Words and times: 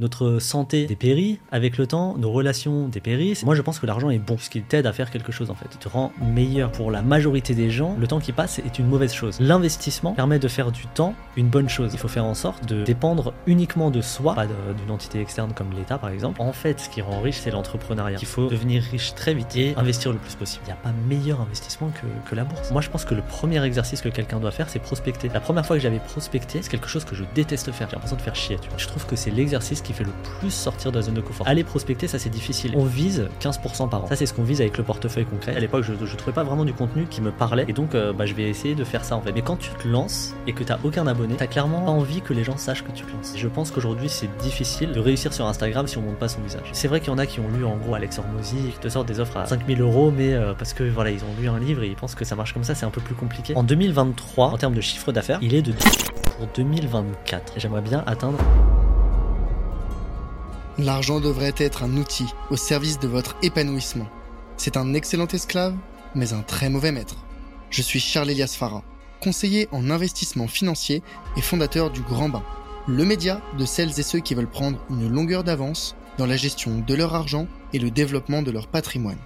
Notre 0.00 0.40
santé 0.40 0.86
dépérit 0.86 1.38
avec 1.52 1.78
le 1.78 1.86
temps, 1.86 2.18
nos 2.18 2.32
relations 2.32 2.88
dépérissent. 2.88 3.44
Moi, 3.44 3.54
je 3.54 3.62
pense 3.62 3.78
que 3.78 3.86
l'argent 3.86 4.10
est 4.10 4.18
bon, 4.18 4.34
puisqu'il 4.34 4.64
t'aide 4.64 4.86
à 4.86 4.92
faire 4.92 5.08
quelque 5.08 5.30
chose 5.30 5.52
en 5.52 5.54
fait. 5.54 5.68
Il 5.70 5.78
te 5.78 5.88
rend 5.88 6.12
meilleur. 6.20 6.72
Pour 6.72 6.90
la 6.90 7.00
majorité 7.00 7.54
des 7.54 7.70
gens, 7.70 7.96
le 7.96 8.08
temps 8.08 8.18
qui 8.18 8.32
passe 8.32 8.58
est 8.58 8.80
une 8.80 8.88
mauvaise 8.88 9.14
chose. 9.14 9.38
L'investissement 9.38 10.14
permet 10.14 10.40
de 10.40 10.48
faire 10.48 10.72
du 10.72 10.88
temps 10.88 11.14
une 11.36 11.46
bonne 11.46 11.68
chose. 11.68 11.92
Il 11.92 12.00
faut 12.00 12.08
faire 12.08 12.24
en 12.24 12.34
sorte 12.34 12.66
de 12.66 12.82
dépendre 12.82 13.34
uniquement 13.46 13.92
de 13.92 14.00
soi, 14.00 14.34
pas 14.34 14.46
d'une 14.46 14.90
entité 14.90 15.20
externe 15.20 15.52
comme 15.54 15.70
l'État 15.70 15.96
par 15.96 16.10
exemple. 16.10 16.42
En 16.42 16.52
fait, 16.52 16.80
ce 16.80 16.88
qui 16.88 17.00
rend 17.00 17.20
riche, 17.20 17.38
c'est 17.38 17.52
l'entrepreneuriat. 17.52 18.18
Il 18.20 18.26
faut 18.26 18.48
devenir 18.48 18.82
riche 18.82 19.14
très 19.14 19.32
vite 19.32 19.54
et 19.54 19.76
investir 19.76 20.12
le 20.12 20.18
plus 20.18 20.34
possible. 20.34 20.64
Il 20.64 20.70
n'y 20.70 20.72
a 20.72 20.82
pas 20.82 20.92
meilleur 21.08 21.40
investissement 21.40 21.90
que, 21.90 22.28
que 22.28 22.34
la 22.34 22.42
bourse. 22.42 22.72
Moi, 22.72 22.80
je 22.80 22.90
pense 22.90 23.04
que 23.04 23.14
le 23.14 23.22
premier 23.22 23.64
exercice 23.64 24.00
que 24.00 24.08
quelqu'un 24.08 24.40
doit 24.40 24.50
faire, 24.50 24.68
c'est 24.68 24.80
prospecter. 24.80 25.28
La 25.32 25.38
première 25.38 25.64
fois 25.64 25.76
que 25.76 25.82
j'avais 25.82 26.00
prospecté, 26.00 26.62
c'est 26.62 26.70
quelque 26.70 26.88
chose 26.88 27.04
que 27.04 27.14
je 27.14 27.22
déteste 27.36 27.70
faire. 27.70 27.88
J'ai 27.88 27.94
l'impression 27.94 28.16
de 28.16 28.22
faire 28.22 28.34
chier. 28.34 28.58
Tu 28.60 28.68
vois. 28.68 28.78
Je 28.78 28.88
trouve 28.88 29.06
que 29.06 29.14
c'est 29.14 29.30
l'exercice 29.30 29.83
qui 29.84 29.92
fait 29.92 30.04
le 30.04 30.10
plus 30.40 30.50
sortir 30.50 30.90
de 30.90 30.96
la 30.96 31.02
zone 31.02 31.14
de 31.14 31.20
confort. 31.20 31.46
Aller 31.46 31.62
prospecter, 31.62 32.08
ça 32.08 32.18
c'est 32.18 32.30
difficile. 32.30 32.72
On 32.76 32.84
vise 32.84 33.28
15% 33.40 33.88
par 33.88 34.04
an. 34.04 34.06
Ça 34.08 34.16
c'est 34.16 34.26
ce 34.26 34.34
qu'on 34.34 34.42
vise 34.42 34.60
avec 34.60 34.76
le 34.76 34.84
portefeuille 34.84 35.26
concret. 35.26 35.54
À 35.54 35.60
l'époque, 35.60 35.84
je, 35.84 35.92
je 36.04 36.16
trouvais 36.16 36.34
pas 36.34 36.42
vraiment 36.42 36.64
du 36.64 36.72
contenu 36.72 37.06
qui 37.06 37.20
me 37.20 37.30
parlait 37.30 37.64
et 37.68 37.72
donc 37.72 37.94
euh, 37.94 38.12
bah, 38.12 38.26
je 38.26 38.34
vais 38.34 38.48
essayer 38.48 38.74
de 38.74 38.84
faire 38.84 39.04
ça 39.04 39.16
en 39.16 39.20
fait. 39.20 39.32
Mais 39.32 39.42
quand 39.42 39.56
tu 39.56 39.70
te 39.70 39.86
lances 39.86 40.34
et 40.46 40.52
que 40.52 40.64
t'as 40.64 40.78
aucun 40.82 41.06
abonné, 41.06 41.36
t'as 41.36 41.46
clairement 41.46 41.82
pas 41.82 41.90
envie 41.90 42.20
que 42.20 42.32
les 42.32 42.44
gens 42.44 42.56
sachent 42.56 42.84
que 42.84 42.92
tu 42.92 43.04
te 43.04 43.12
lances. 43.12 43.34
Je 43.36 43.48
pense 43.48 43.70
qu'aujourd'hui 43.70 44.08
c'est 44.08 44.34
difficile 44.38 44.92
de 44.92 45.00
réussir 45.00 45.32
sur 45.32 45.46
Instagram 45.46 45.86
si 45.86 45.98
on 45.98 46.02
monte 46.02 46.18
pas 46.18 46.28
son 46.28 46.40
visage. 46.40 46.68
C'est 46.72 46.88
vrai 46.88 47.00
qu'il 47.00 47.10
y 47.10 47.12
en 47.12 47.18
a 47.18 47.26
qui 47.26 47.40
ont 47.40 47.48
lu 47.48 47.64
en 47.64 47.76
gros 47.76 47.94
Alex 47.94 48.18
Hormozy, 48.18 48.56
qui 48.72 48.78
te 48.78 48.88
sortent 48.88 49.08
des 49.08 49.20
offres 49.20 49.36
à 49.36 49.46
5000 49.46 49.80
euros, 49.80 50.10
mais 50.10 50.32
euh, 50.32 50.54
parce 50.54 50.72
que 50.72 50.84
voilà, 50.84 51.10
ils 51.10 51.22
ont 51.22 51.40
lu 51.40 51.48
un 51.48 51.58
livre 51.58 51.82
et 51.82 51.88
ils 51.88 51.96
pensent 51.96 52.14
que 52.14 52.24
ça 52.24 52.36
marche 52.36 52.52
comme 52.52 52.64
ça, 52.64 52.74
c'est 52.74 52.86
un 52.86 52.90
peu 52.90 53.00
plus 53.00 53.14
compliqué. 53.14 53.54
En 53.56 53.62
2023, 53.62 54.48
en 54.48 54.58
termes 54.58 54.74
de 54.74 54.80
chiffre 54.80 55.12
d'affaires, 55.12 55.38
il 55.42 55.54
est 55.54 55.62
de 55.62 55.72
pour 56.38 56.46
2024. 56.54 57.56
Et 57.56 57.60
j'aimerais 57.60 57.82
bien 57.82 58.02
atteindre 58.06 58.38
L'argent 60.78 61.20
devrait 61.20 61.54
être 61.56 61.84
un 61.84 61.96
outil 61.96 62.26
au 62.50 62.56
service 62.56 62.98
de 62.98 63.06
votre 63.06 63.36
épanouissement. 63.42 64.08
C'est 64.56 64.76
un 64.76 64.92
excellent 64.92 65.28
esclave, 65.28 65.76
mais 66.16 66.32
un 66.32 66.42
très 66.42 66.68
mauvais 66.68 66.90
maître. 66.90 67.24
Je 67.70 67.80
suis 67.80 68.00
Charles 68.00 68.30
Elias 68.30 68.56
Farah, 68.58 68.82
conseiller 69.22 69.68
en 69.70 69.88
investissement 69.88 70.48
financier 70.48 71.04
et 71.36 71.42
fondateur 71.42 71.90
du 71.90 72.00
Grand 72.00 72.28
Bain, 72.28 72.42
le 72.88 73.04
média 73.04 73.40
de 73.56 73.64
celles 73.64 74.00
et 74.00 74.02
ceux 74.02 74.18
qui 74.18 74.34
veulent 74.34 74.50
prendre 74.50 74.80
une 74.90 75.08
longueur 75.08 75.44
d'avance 75.44 75.94
dans 76.18 76.26
la 76.26 76.36
gestion 76.36 76.80
de 76.80 76.94
leur 76.94 77.14
argent 77.14 77.46
et 77.72 77.78
le 77.78 77.92
développement 77.92 78.42
de 78.42 78.50
leur 78.50 78.66
patrimoine. 78.66 79.18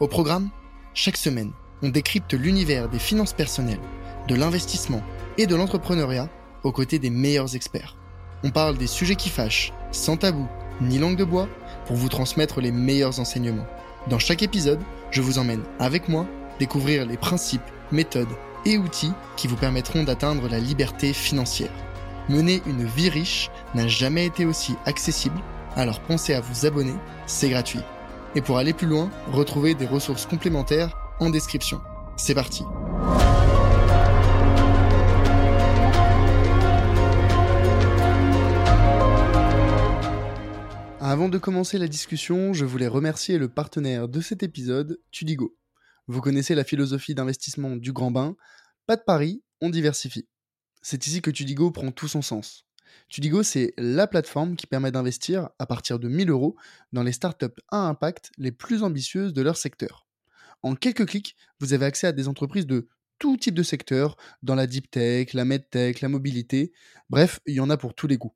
Au 0.00 0.08
programme, 0.08 0.48
chaque 0.94 1.18
semaine, 1.18 1.52
on 1.82 1.90
décrypte 1.90 2.32
l'univers 2.32 2.88
des 2.88 2.98
finances 2.98 3.34
personnelles, 3.34 3.80
de 4.26 4.34
l'investissement 4.34 5.02
et 5.36 5.46
de 5.46 5.54
l'entrepreneuriat 5.54 6.30
aux 6.62 6.72
côtés 6.72 6.98
des 6.98 7.10
meilleurs 7.10 7.54
experts. 7.54 7.98
On 8.42 8.50
parle 8.50 8.78
des 8.78 8.86
sujets 8.86 9.16
qui 9.16 9.28
fâchent, 9.28 9.72
sans 9.92 10.16
tabou 10.16 10.48
ni 10.80 10.98
langue 10.98 11.16
de 11.16 11.24
bois 11.24 11.48
pour 11.86 11.96
vous 11.96 12.08
transmettre 12.08 12.60
les 12.60 12.72
meilleurs 12.72 13.20
enseignements. 13.20 13.66
Dans 14.08 14.18
chaque 14.18 14.42
épisode, 14.42 14.80
je 15.10 15.22
vous 15.22 15.38
emmène 15.38 15.62
avec 15.78 16.08
moi 16.08 16.26
découvrir 16.58 17.06
les 17.06 17.16
principes, 17.16 17.62
méthodes 17.90 18.28
et 18.66 18.78
outils 18.78 19.12
qui 19.36 19.48
vous 19.48 19.56
permettront 19.56 20.04
d'atteindre 20.04 20.48
la 20.48 20.58
liberté 20.58 21.12
financière. 21.12 21.70
Mener 22.28 22.62
une 22.66 22.84
vie 22.84 23.10
riche 23.10 23.50
n'a 23.74 23.86
jamais 23.86 24.26
été 24.26 24.46
aussi 24.46 24.76
accessible, 24.86 25.38
alors 25.76 26.00
pensez 26.00 26.34
à 26.34 26.40
vous 26.40 26.66
abonner, 26.66 26.94
c'est 27.26 27.50
gratuit. 27.50 27.80
Et 28.34 28.40
pour 28.40 28.58
aller 28.58 28.72
plus 28.72 28.86
loin, 28.86 29.10
retrouvez 29.32 29.74
des 29.74 29.86
ressources 29.86 30.26
complémentaires 30.26 30.96
en 31.20 31.30
description. 31.30 31.80
C'est 32.16 32.34
parti 32.34 32.64
Avant 41.14 41.28
de 41.28 41.38
commencer 41.38 41.78
la 41.78 41.86
discussion, 41.86 42.52
je 42.54 42.64
voulais 42.64 42.88
remercier 42.88 43.38
le 43.38 43.48
partenaire 43.48 44.08
de 44.08 44.20
cet 44.20 44.42
épisode, 44.42 44.98
Tudigo. 45.12 45.56
Vous 46.08 46.20
connaissez 46.20 46.56
la 46.56 46.64
philosophie 46.64 47.14
d'investissement 47.14 47.76
du 47.76 47.92
grand 47.92 48.10
bain, 48.10 48.34
pas 48.88 48.96
de 48.96 49.02
pari, 49.06 49.40
on 49.60 49.70
diversifie. 49.70 50.26
C'est 50.82 51.06
ici 51.06 51.22
que 51.22 51.30
Tudigo 51.30 51.70
prend 51.70 51.92
tout 51.92 52.08
son 52.08 52.20
sens. 52.20 52.66
Tudigo, 53.08 53.44
c'est 53.44 53.74
la 53.78 54.08
plateforme 54.08 54.56
qui 54.56 54.66
permet 54.66 54.90
d'investir 54.90 55.50
à 55.60 55.66
partir 55.66 56.00
de 56.00 56.08
1000 56.08 56.30
euros 56.30 56.56
dans 56.92 57.04
les 57.04 57.12
startups 57.12 57.60
à 57.68 57.86
impact 57.86 58.32
les 58.36 58.50
plus 58.50 58.82
ambitieuses 58.82 59.32
de 59.32 59.42
leur 59.42 59.56
secteur. 59.56 60.08
En 60.64 60.74
quelques 60.74 61.06
clics, 61.06 61.36
vous 61.60 61.74
avez 61.74 61.86
accès 61.86 62.08
à 62.08 62.12
des 62.12 62.26
entreprises 62.26 62.66
de 62.66 62.88
tout 63.20 63.36
type 63.36 63.54
de 63.54 63.62
secteur, 63.62 64.16
dans 64.42 64.56
la 64.56 64.66
deep 64.66 64.90
tech, 64.90 65.32
la 65.32 65.44
medtech, 65.44 66.00
la 66.00 66.08
mobilité, 66.08 66.72
bref, 67.08 67.38
il 67.46 67.54
y 67.54 67.60
en 67.60 67.70
a 67.70 67.76
pour 67.76 67.94
tous 67.94 68.08
les 68.08 68.16
goûts. 68.16 68.34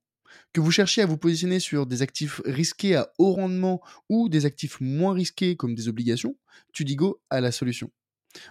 Que 0.53 0.61
vous 0.61 0.71
cherchiez 0.71 1.03
à 1.03 1.07
vous 1.07 1.19
positionner 1.19 1.61
sur 1.61 1.87
des 1.87 2.03
actifs 2.03 2.41
risqués 2.45 2.97
à 2.97 3.13
haut 3.19 3.33
rendement 3.33 3.81
ou 4.09 4.29
des 4.29 4.47
actifs 4.47 4.81
moins 4.81 5.13
risqués 5.13 5.57
comme 5.57 5.75
des 5.75 5.89
obligations, 5.89 6.37
Tudigo 6.73 7.21
a 7.31 7.41
la 7.41 7.53
solution. 7.53 7.91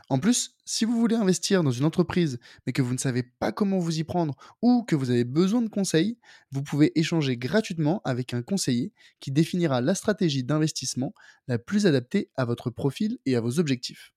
En 0.10 0.20
plus, 0.20 0.56
si 0.66 0.86
vous 0.86 1.00
voulez 1.00 1.16
investir 1.16 1.64
dans 1.64 1.72
une 1.72 1.86
entreprise 1.86 2.40
mais 2.66 2.74
que 2.74 2.82
vous 2.82 2.94
ne 2.94 3.00
savez 3.00 3.24
pas 3.24 3.52
comment 3.52 3.78
vous 3.78 4.00
y 4.00 4.04
prendre 4.04 4.36
ou 4.62 4.84
que 4.84 4.96
vous 4.96 5.12
avez 5.12 5.24
besoin 5.24 5.62
de 5.62 5.70
conseils, 5.70 6.18
vous 6.52 6.64
pouvez 6.64 6.98
échanger 7.00 7.38
gratuitement 7.38 8.02
avec 8.04 8.34
un 8.34 8.42
conseiller 8.42 8.92
qui 9.20 9.32
définira 9.32 9.82
la 9.82 9.96
stratégie 9.96 10.44
d'investissement 10.44 11.14
la 11.48 11.60
plus 11.60 11.86
adaptée 11.86 12.32
à 12.36 12.46
votre 12.46 12.70
profil 12.70 13.20
et 13.26 13.36
à 13.36 13.42
vos 13.42 13.60
objectifs. 13.60 14.14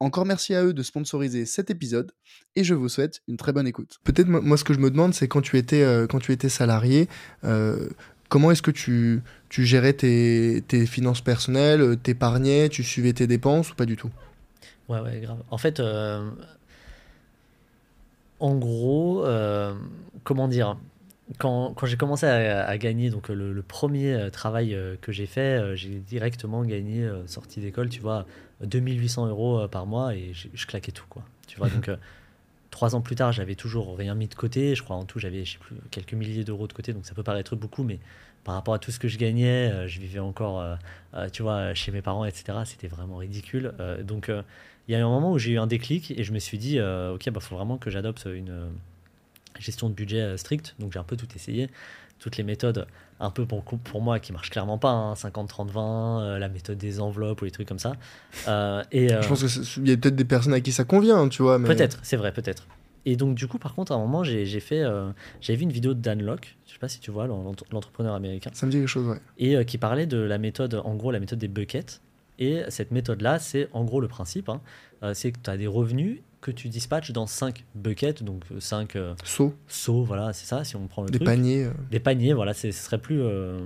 Encore 0.00 0.26
merci 0.26 0.54
à 0.54 0.64
eux 0.64 0.72
de 0.72 0.82
sponsoriser 0.82 1.46
cet 1.46 1.70
épisode 1.70 2.12
et 2.56 2.64
je 2.64 2.74
vous 2.74 2.88
souhaite 2.88 3.22
une 3.28 3.36
très 3.36 3.52
bonne 3.52 3.66
écoute. 3.66 3.98
Peut-être 4.04 4.28
moi 4.28 4.56
ce 4.56 4.64
que 4.64 4.74
je 4.74 4.78
me 4.78 4.90
demande 4.90 5.14
c'est 5.14 5.28
quand 5.28 5.40
tu 5.40 5.56
étais 5.58 5.82
euh, 5.82 6.06
salarié 6.48 7.08
euh, 7.44 7.88
comment 8.28 8.50
est-ce 8.50 8.62
que 8.62 8.70
tu, 8.70 9.22
gérais 9.50 9.94
tes, 9.94 10.62
tes 10.68 10.86
finances 10.86 11.20
personnelles, 11.20 11.80
euh, 11.80 11.96
t'épargnais, 11.96 12.68
tu 12.68 12.82
suivais 12.82 13.12
tes 13.12 13.26
dépenses 13.26 13.72
ou 13.72 13.74
pas 13.74 13.86
du 13.86 13.96
tout? 13.96 14.10
Ouais 14.88 15.00
ouais 15.00 15.20
grave. 15.20 15.42
En 15.50 15.58
fait 15.58 15.82
en 18.40 18.54
gros 18.56 19.24
comment 20.24 20.48
dire? 20.48 20.76
Quand, 21.36 21.74
quand 21.74 21.86
j'ai 21.86 21.98
commencé 21.98 22.26
à, 22.26 22.78
gagner, 22.78 23.10
donc 23.10 23.28
le, 23.28 23.52
le 23.52 23.62
premier 23.62 24.30
travail 24.32 24.76
que 25.02 25.12
j'ai 25.12 25.26
fait, 25.26 25.76
j'ai 25.76 25.98
directement 25.98 26.64
gagné, 26.64 27.06
sortie 27.26 27.60
d'école, 27.60 27.90
tu 27.90 28.00
vois, 28.00 28.24
2800 28.66 29.28
euros 29.28 29.60
euh, 29.60 29.68
par 29.68 29.86
mois 29.86 30.14
et 30.14 30.32
je, 30.32 30.66
claquais 30.66 30.92
tout, 30.92 31.06
quoi. 31.08 31.22
Tu 31.46 31.58
vois, 31.58 31.68
donc 31.68 31.88
euh, 31.88 31.96
trois 32.70 32.94
ans 32.94 33.00
plus 33.00 33.16
tard, 33.16 33.32
j'avais 33.32 33.54
toujours 33.54 33.96
rien 33.96 34.14
mis 34.14 34.28
de 34.28 34.34
côté. 34.34 34.74
Je 34.74 34.82
crois 34.82 34.96
en 34.96 35.04
tout, 35.04 35.18
j'avais, 35.18 35.44
plus, 35.60 35.76
quelques 35.90 36.14
milliers 36.14 36.44
d'euros 36.44 36.66
de 36.66 36.72
côté, 36.72 36.92
donc 36.92 37.06
ça 37.06 37.14
peut 37.14 37.22
paraître 37.22 37.56
beaucoup, 37.56 37.82
mais 37.82 37.98
par 38.44 38.54
rapport 38.54 38.74
à 38.74 38.78
tout 38.78 38.90
ce 38.90 38.98
que 38.98 39.08
je 39.08 39.18
gagnais, 39.18 39.70
euh, 39.70 39.88
je 39.88 40.00
vivais 40.00 40.20
encore, 40.20 40.64
tu 41.32 41.42
vois, 41.42 41.74
chez 41.74 41.92
mes 41.92 42.02
parents, 42.02 42.24
etc. 42.24 42.58
C'était 42.64 42.88
vraiment 42.88 43.16
ridicule. 43.16 43.72
donc, 44.02 44.30
il 44.88 44.92
y 44.92 44.94
a 44.94 45.00
eu 45.00 45.02
un 45.02 45.08
moment 45.08 45.32
où 45.32 45.38
j'ai 45.38 45.52
eu 45.52 45.58
un 45.58 45.66
déclic 45.66 46.12
et 46.12 46.24
je 46.24 46.32
me 46.32 46.38
suis 46.38 46.58
dit, 46.58 46.80
ok, 46.80 47.26
il 47.26 47.32
bah, 47.32 47.40
faut 47.40 47.56
vraiment 47.56 47.76
que 47.76 47.90
j'adopte 47.90 48.26
une 48.26 48.70
gestion 49.58 49.88
de 49.88 49.94
budget 49.94 50.36
stricte. 50.36 50.74
Donc, 50.78 50.92
j'ai 50.92 50.98
un 50.98 51.04
peu 51.04 51.16
tout 51.16 51.28
essayé 51.34 51.68
toutes 52.18 52.36
les 52.36 52.44
méthodes 52.44 52.86
un 53.20 53.30
peu 53.30 53.46
pour, 53.46 53.64
pour 53.64 54.00
moi 54.00 54.20
qui 54.20 54.32
marchent 54.32 54.50
clairement 54.50 54.78
pas, 54.78 55.14
50, 55.16 55.48
30, 55.48 55.70
20, 55.70 56.38
la 56.38 56.48
méthode 56.48 56.78
des 56.78 57.00
enveloppes 57.00 57.42
ou 57.42 57.44
les 57.44 57.50
trucs 57.50 57.66
comme 57.66 57.78
ça. 57.78 57.94
Euh, 58.46 58.84
et, 58.92 59.12
euh, 59.12 59.22
Je 59.22 59.28
pense 59.28 59.44
qu'il 59.44 59.88
y 59.88 59.92
a 59.92 59.96
peut-être 59.96 60.16
des 60.16 60.24
personnes 60.24 60.54
à 60.54 60.60
qui 60.60 60.72
ça 60.72 60.84
convient, 60.84 61.28
tu 61.28 61.42
vois. 61.42 61.58
Mais... 61.58 61.68
Peut-être, 61.68 61.98
c'est 62.02 62.16
vrai, 62.16 62.32
peut-être. 62.32 62.66
Et 63.06 63.16
donc, 63.16 63.34
du 63.34 63.48
coup, 63.48 63.58
par 63.58 63.74
contre, 63.74 63.92
à 63.92 63.94
un 63.96 63.98
moment, 63.98 64.22
j'ai 64.22 64.60
fait, 64.60 64.82
euh, 64.82 65.10
j'ai 65.40 65.56
vu 65.56 65.62
une 65.62 65.72
vidéo 65.72 65.94
de 65.94 66.00
Dan 66.00 66.22
Locke, 66.22 66.56
je 66.66 66.72
sais 66.72 66.78
pas 66.78 66.88
si 66.88 67.00
tu 67.00 67.10
vois, 67.10 67.26
l'entrepreneur 67.26 68.14
américain. 68.14 68.50
Ça 68.52 68.66
me 68.66 68.70
dit 68.70 68.78
quelque 68.78 68.86
chose, 68.86 69.08
ouais. 69.08 69.20
Et 69.38 69.64
qui 69.64 69.78
parlait 69.78 70.06
de 70.06 70.18
la 70.18 70.38
méthode, 70.38 70.80
en 70.84 70.94
gros, 70.94 71.10
la 71.10 71.20
méthode 71.20 71.38
des 71.38 71.48
buckets. 71.48 72.00
Et 72.38 72.62
cette 72.68 72.92
méthode-là, 72.92 73.40
c'est 73.40 73.68
en 73.72 73.84
gros 73.84 74.00
le 74.00 74.06
principe, 74.06 74.48
hein, 74.48 74.60
c'est 75.12 75.32
que 75.32 75.38
tu 75.42 75.50
as 75.50 75.56
des 75.56 75.66
revenus 75.66 76.20
que 76.40 76.50
tu 76.50 76.68
dispatches 76.68 77.10
dans 77.10 77.26
5 77.26 77.64
buckets, 77.74 78.22
donc 78.22 78.44
5 78.58 78.96
euh, 78.96 79.14
sauts. 79.24 79.54
Sauts, 79.66 80.04
voilà, 80.04 80.32
c'est 80.32 80.46
ça, 80.46 80.64
si 80.64 80.76
on 80.76 80.86
prend 80.86 81.02
le 81.02 81.10
Des 81.10 81.18
paniers. 81.18 81.64
Euh. 81.64 81.72
Des 81.90 82.00
paniers, 82.00 82.32
voilà, 82.32 82.54
ce 82.54 82.70
serait 82.70 82.98
plus, 82.98 83.20
euh, 83.20 83.60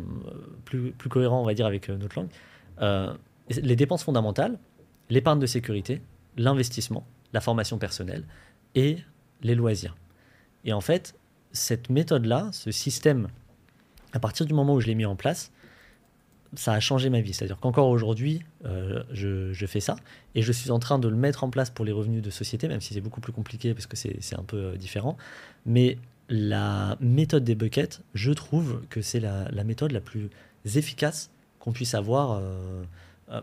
plus, 0.65 0.93
plus 0.93 1.09
cohérent, 1.09 1.41
on 1.41 1.45
va 1.45 1.55
dire, 1.55 1.67
avec 1.67 1.89
notre 1.89 2.17
langue. 2.19 3.17
les 3.51 3.77
dépenses 3.77 4.05
fondamentales, 4.05 4.59
l'épargne 5.11 5.39
de 5.39 5.47
sécurité, 5.47 6.01
l'investissement, 6.37 7.07
la 7.33 7.41
formation 7.41 7.79
personnelle 7.79 8.25
et 8.75 8.99
les 9.43 9.55
loisirs. 9.55 9.97
Et 10.65 10.73
en 10.73 10.81
fait, 10.81 11.15
cette 11.53 11.91
méthode-là, 11.91 12.49
ce 12.53 12.71
système, 12.71 13.29
à 14.13 14.21
partir 14.21 14.47
du 14.47 14.55
moment 14.55 14.75
où 14.75 14.81
je 14.81 14.87
l'ai 14.87 14.95
mis 14.95 15.05
en 15.05 15.17
place, 15.17 15.53
ça 16.55 16.73
a 16.75 16.81
changé 16.81 17.11
ma 17.11 17.21
vie. 17.21 17.33
C'est-à-dire 17.33 17.59
qu'encore 17.59 17.89
aujourd'hui, 17.89 18.43
euh, 18.65 19.03
je, 19.13 19.67
fais 19.67 19.81
ça 19.81 19.97
et 20.35 20.43
je 20.43 20.53
suis 20.53 20.71
en 20.71 20.79
train 20.79 20.99
de 20.99 21.09
le 21.09 21.17
mettre 21.17 21.45
en 21.45 21.51
place 21.51 21.71
pour 21.71 21.85
les 21.85 21.93
revenus 21.93 22.23
de 22.23 22.31
société, 22.31 22.69
même 22.69 22.81
si 22.81 22.95
c'est 22.95 23.01
beaucoup 23.01 23.21
plus 23.21 23.33
compliqué 23.33 23.75
parce 23.75 23.87
que 23.87 23.97
c'est 23.97 24.39
un 24.39 24.45
peu 24.45 24.57
euh, 24.57 24.77
différent. 24.77 25.17
Mais 25.67 25.99
la 26.29 26.97
méthode 27.01 27.45
des 27.45 27.55
buckets, 27.55 28.01
je 28.15 28.33
trouve 28.33 28.83
que 28.91 29.03
c'est 29.03 29.21
la, 29.21 29.65
méthode 29.65 29.93
la 29.93 30.01
plus 30.01 30.31
efficace 30.75 31.31
qu'on 31.59 31.73
puisse 31.73 31.95
avoir 31.95 32.41
euh, 32.41 32.83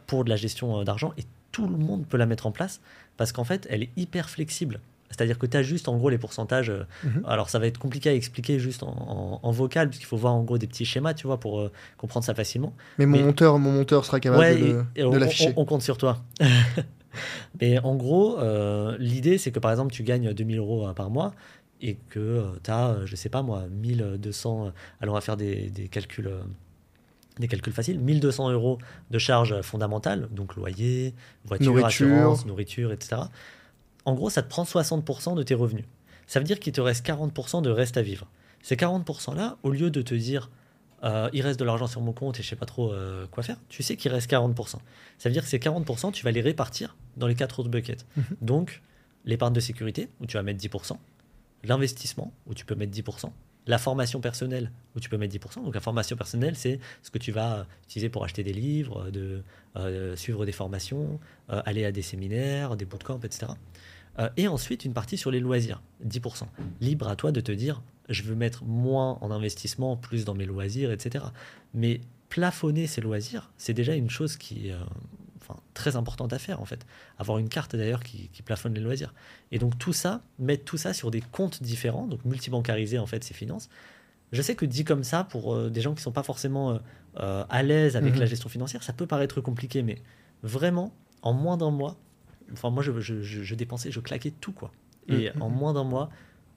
pour 0.07 0.23
de 0.23 0.29
la 0.29 0.35
gestion 0.35 0.83
d'argent 0.83 1.13
et 1.17 1.23
tout 1.51 1.67
le 1.67 1.77
monde 1.77 2.05
peut 2.05 2.17
la 2.17 2.25
mettre 2.25 2.47
en 2.47 2.51
place 2.51 2.79
parce 3.17 3.31
qu'en 3.31 3.43
fait, 3.43 3.67
elle 3.69 3.83
est 3.83 3.89
hyper 3.97 4.29
flexible 4.29 4.79
C'est-à-dire 5.09 5.37
que 5.39 5.45
tu 5.47 5.57
as 5.57 5.63
juste 5.63 5.87
en 5.87 5.97
gros 5.97 6.09
les 6.09 6.17
pourcentages. 6.17 6.69
euh, 6.69 6.83
Mhm. 7.03 7.23
Alors 7.27 7.49
ça 7.49 7.57
va 7.59 7.67
être 7.67 7.77
compliqué 7.79 8.09
à 8.09 8.13
expliquer 8.13 8.59
juste 8.59 8.83
en, 8.83 8.89
en- 8.89 9.39
en 9.41 9.51
vocal, 9.51 9.89
puisqu'il 9.89 10.05
faut 10.07 10.17
voir 10.17 10.33
en 10.35 10.43
gros 10.43 10.57
des 10.57 10.67
petits 10.67 10.85
schémas, 10.85 11.13
tu 11.13 11.25
vois, 11.27 11.39
pour 11.39 11.59
euh, 11.59 11.71
comprendre 11.97 12.25
ça 12.25 12.33
facilement. 12.35 12.73
Mais 12.97 13.05
mon 13.05 13.17
Mais- 13.17 13.23
monteur, 13.23 13.57
mon 13.59 13.71
monteur 13.71 14.05
sera 14.05 14.19
capable 14.19 14.41
Ouais, 14.41 14.55
de, 14.55 14.83
de 15.01 15.03
on, 15.05 15.11
l'afficher. 15.17 15.53
on- 15.57 15.61
on 15.61 15.65
compte 15.65 15.81
sur 15.81 15.97
toi. 15.97 16.19
Mais 17.59 17.79
en 17.79 17.95
gros, 17.95 18.37
euh, 18.39 18.95
l'idée, 18.99 19.37
c'est 19.37 19.51
que 19.51 19.59
par 19.59 19.71
exemple, 19.71 19.91
tu 19.91 20.03
gagnes 20.03 20.31
2000 20.33 20.57
euros 20.59 20.87
par 20.93 21.09
mois 21.09 21.33
et 21.81 21.97
que 22.09 22.45
tu 22.63 22.69
as, 22.71 22.97
je 23.05 23.15
sais 23.15 23.29
pas 23.29 23.41
moi, 23.41 23.63
1200. 23.71 24.67
euh, 24.67 24.69
Alors, 25.01 25.13
on 25.13 25.17
va 25.17 25.21
faire 25.21 25.37
des, 25.37 25.69
des 25.69 25.87
calculs. 25.87 26.29
des 27.39 27.47
calculs 27.47 27.73
faciles, 27.73 27.99
1200 27.99 28.51
euros 28.51 28.77
de 29.11 29.17
charges 29.17 29.61
fondamentales, 29.61 30.27
donc 30.31 30.55
loyer, 30.55 31.13
voiture, 31.45 31.73
Nourriture. 31.73 32.07
assurance, 32.07 32.45
nourriture, 32.45 32.91
etc. 32.91 33.21
En 34.09 34.15
gros, 34.15 34.31
ça 34.31 34.41
te 34.41 34.49
prend 34.49 34.63
60% 34.63 35.35
de 35.35 35.43
tes 35.43 35.53
revenus. 35.53 35.85
Ça 36.25 36.39
veut 36.39 36.45
dire 36.45 36.59
qu'il 36.59 36.73
te 36.73 36.81
reste 36.81 37.05
40% 37.05 37.61
de 37.61 37.69
reste 37.69 37.95
à 37.95 38.01
vivre. 38.01 38.27
Ces 38.63 38.75
40%-là, 38.75 39.57
au 39.61 39.69
lieu 39.69 39.91
de 39.91 40.01
te 40.01 40.15
dire 40.15 40.49
euh, 41.03 41.29
il 41.31 41.43
reste 41.43 41.59
de 41.59 41.63
l'argent 41.63 41.85
sur 41.85 42.01
mon 42.01 42.11
compte 42.11 42.39
et 42.39 42.43
je 42.43 42.47
sais 42.47 42.55
pas 42.55 42.65
trop 42.65 42.91
euh, 42.91 43.27
quoi 43.27 43.43
faire, 43.43 43.57
tu 43.69 43.83
sais 43.83 43.95
qu'il 43.97 44.11
reste 44.11 44.27
40%. 44.27 44.77
Ça 45.19 45.29
veut 45.29 45.33
dire 45.33 45.43
que 45.43 45.47
ces 45.47 45.59
40%, 45.59 46.11
tu 46.11 46.23
vas 46.25 46.31
les 46.31 46.41
répartir 46.41 46.97
dans 47.17 47.27
les 47.27 47.35
quatre 47.35 47.59
autres 47.59 47.69
buckets. 47.69 48.03
Mhm. 48.17 48.23
Donc, 48.41 48.81
l'épargne 49.25 49.53
de 49.53 49.59
sécurité, 49.59 50.09
où 50.21 50.25
tu 50.25 50.37
vas 50.37 50.43
mettre 50.43 50.59
10%, 50.59 50.97
l'investissement, 51.65 52.33
où 52.47 52.55
tu 52.55 52.65
peux 52.65 52.73
mettre 52.73 52.91
10%, 52.91 53.31
la 53.67 53.77
formation 53.77 54.19
personnelle, 54.19 54.71
où 54.95 54.99
tu 54.99 55.07
peux 55.07 55.17
mettre 55.17 55.35
10%. 55.35 55.63
Donc, 55.63 55.75
la 55.75 55.81
formation 55.81 56.17
personnelle, 56.17 56.55
c'est 56.55 56.79
ce 57.03 57.11
que 57.11 57.19
tu 57.19 57.31
vas 57.31 57.67
utiliser 57.83 58.09
pour 58.09 58.23
acheter 58.23 58.43
des 58.43 58.53
livres, 58.53 59.11
de, 59.11 59.43
euh, 59.75 60.15
suivre 60.15 60.47
des 60.47 60.51
formations, 60.51 61.19
aller 61.47 61.85
à 61.85 61.91
des 61.91 62.01
séminaires, 62.01 62.75
des 62.75 62.85
bootcamps, 62.85 63.19
etc. 63.23 63.51
Euh, 64.17 64.29
et 64.37 64.47
ensuite, 64.47 64.85
une 64.85 64.93
partie 64.93 65.17
sur 65.17 65.31
les 65.31 65.39
loisirs, 65.39 65.81
10%. 66.07 66.43
Libre 66.81 67.07
à 67.07 67.15
toi 67.15 67.31
de 67.31 67.41
te 67.41 67.51
dire, 67.51 67.81
je 68.09 68.23
veux 68.23 68.35
mettre 68.35 68.63
moins 68.63 69.17
en 69.21 69.31
investissement, 69.31 69.95
plus 69.95 70.25
dans 70.25 70.33
mes 70.33 70.45
loisirs, 70.45 70.91
etc. 70.91 71.25
Mais 71.73 72.01
plafonner 72.29 72.87
ces 72.87 73.01
loisirs, 73.01 73.51
c'est 73.57 73.73
déjà 73.73 73.95
une 73.95 74.09
chose 74.09 74.35
qui 74.37 74.69
est 74.69 74.73
euh, 74.73 74.79
enfin, 75.41 75.59
très 75.73 75.95
importante 75.95 76.33
à 76.33 76.39
faire, 76.39 76.61
en 76.61 76.65
fait. 76.65 76.85
Avoir 77.17 77.37
une 77.37 77.49
carte, 77.49 77.75
d'ailleurs, 77.75 78.03
qui, 78.03 78.29
qui 78.29 78.41
plafonne 78.41 78.73
les 78.73 78.81
loisirs. 78.81 79.13
Et 79.51 79.59
donc, 79.59 79.77
tout 79.77 79.93
ça, 79.93 80.21
mettre 80.39 80.65
tout 80.65 80.77
ça 80.77 80.93
sur 80.93 81.11
des 81.11 81.21
comptes 81.21 81.61
différents, 81.61 82.07
donc 82.07 82.23
multibancariser, 82.25 82.97
en 82.99 83.05
fait, 83.05 83.23
ses 83.23 83.33
finances. 83.33 83.69
Je 84.31 84.41
sais 84.41 84.55
que 84.55 84.65
dit 84.65 84.83
comme 84.83 85.03
ça, 85.03 85.23
pour 85.23 85.53
euh, 85.55 85.69
des 85.69 85.81
gens 85.81 85.91
qui 85.91 85.99
ne 85.99 86.03
sont 86.03 86.11
pas 86.11 86.23
forcément 86.23 86.71
euh, 86.71 86.77
euh, 87.19 87.43
à 87.49 87.63
l'aise 87.63 87.95
avec 87.95 88.13
Mhm. 88.13 88.19
la 88.19 88.25
gestion 88.27 88.49
financière, 88.49 88.83
ça 88.83 88.93
peut 88.93 89.07
paraître 89.07 89.41
compliqué, 89.41 89.81
mais 89.81 89.97
vraiment, 90.43 90.93
en 91.23 91.33
moins 91.33 91.57
d'un 91.57 91.71
mois, 91.71 91.97
enfin 92.53 92.69
moi 92.69 92.83
je, 92.83 92.99
je, 92.99 93.21
je, 93.21 93.43
je 93.43 93.55
dépensais, 93.55 93.91
je 93.91 93.99
claquais 93.99 94.31
tout 94.31 94.51
quoi. 94.51 94.71
Et 95.07 95.31
Mhm. 95.35 95.41
en 95.41 95.49
moins 95.49 95.73
d'un 95.73 95.83
mois, 95.83 96.09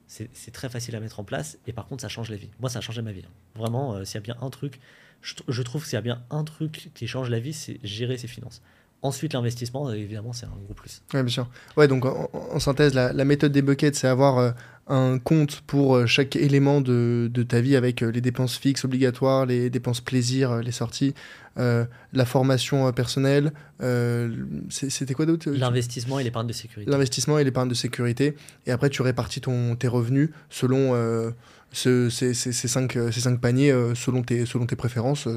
c'est 0.07 0.51
très 0.51 0.69
facile 0.69 0.95
à 0.95 0.99
mettre 0.99 1.19
en 1.19 1.23
place 1.23 1.57
et 1.65 1.73
par 1.73 1.87
contre 1.87 2.01
ça 2.01 2.09
change 2.09 2.29
la 2.29 2.35
vie. 2.37 2.49
Moi 2.59 2.69
ça 2.69 2.79
a 2.79 2.81
changé 2.81 3.01
ma 3.01 3.11
vie. 3.11 3.23
hein. 3.25 3.31
Vraiment, 3.55 3.93
euh, 3.95 4.03
s'il 4.05 4.15
y 4.15 4.17
a 4.17 4.21
bien 4.21 4.35
un 4.41 4.49
truc, 4.49 4.79
je, 5.21 5.33
tr- 5.35 5.43
je 5.47 5.61
trouve 5.63 5.83
s'il 5.85 5.93
y 5.93 5.97
a 5.97 6.01
bien 6.01 6.21
un 6.29 6.43
truc 6.43 6.91
qui 6.93 7.07
change 7.07 7.29
la 7.29 7.39
vie, 7.39 7.53
c'est 7.53 7.79
gérer 7.83 8.17
ses 8.17 8.27
finances. 8.27 8.61
Ensuite 9.01 9.33
l'investissement, 9.33 9.91
évidemment 9.91 10.31
c'est 10.33 10.45
un 10.45 10.55
gros 10.65 10.73
plus. 10.73 11.01
Ouais, 11.13 11.23
bien 11.23 11.31
sûr. 11.31 11.49
Ouais, 11.77 11.87
donc 11.87 12.05
en, 12.05 12.29
en 12.33 12.59
synthèse, 12.59 12.93
la, 12.93 13.11
la 13.11 13.25
méthode 13.25 13.51
des 13.51 13.61
buckets, 13.61 13.95
c'est 13.95 14.07
avoir 14.07 14.37
euh, 14.37 14.51
un 14.87 15.17
compte 15.17 15.61
pour 15.65 15.95
euh, 15.95 16.05
chaque 16.05 16.35
élément 16.35 16.81
de, 16.81 17.29
de 17.33 17.43
ta 17.43 17.61
vie 17.61 17.75
avec 17.75 18.01
euh, 18.03 18.11
les 18.11 18.19
dépenses 18.21 18.57
fixes 18.57 18.83
obligatoires, 18.83 19.45
les 19.45 19.69
dépenses 19.69 20.01
plaisir, 20.01 20.51
euh, 20.51 20.61
les 20.61 20.73
sorties, 20.73 21.13
euh, 21.57 21.85
la 22.11 22.25
formation 22.25 22.91
personnelle. 22.91 23.53
euh, 23.81 24.35
C'était 24.69 25.13
quoi 25.13 25.25
d'autre 25.25 25.49
L'investissement 25.51 26.19
et 26.19 26.23
l'épargne 26.23 26.47
de 26.47 26.53
sécurité. 26.53 26.91
L'investissement 26.91 27.39
et 27.39 27.43
l'épargne 27.43 27.69
de 27.69 27.73
sécurité. 27.73 28.35
Et 28.65 28.71
après, 28.71 28.89
tu 28.89 29.01
répartis 29.01 29.39
ton, 29.41 29.75
tes 29.75 29.87
revenus 29.87 30.29
selon 30.49 30.91
euh, 30.93 31.31
ce- 31.71 32.09
ces, 32.09 32.33
ces- 32.33 32.51
ces 32.51 32.67
cinq, 32.67 32.97
ces 33.11 33.21
cinq 33.21 33.39
paniers, 33.39 33.73
selon, 33.95 34.21
tes, 34.21 34.45
selon 34.45 34.65
tes 34.65 34.75
préférences. 34.75 35.27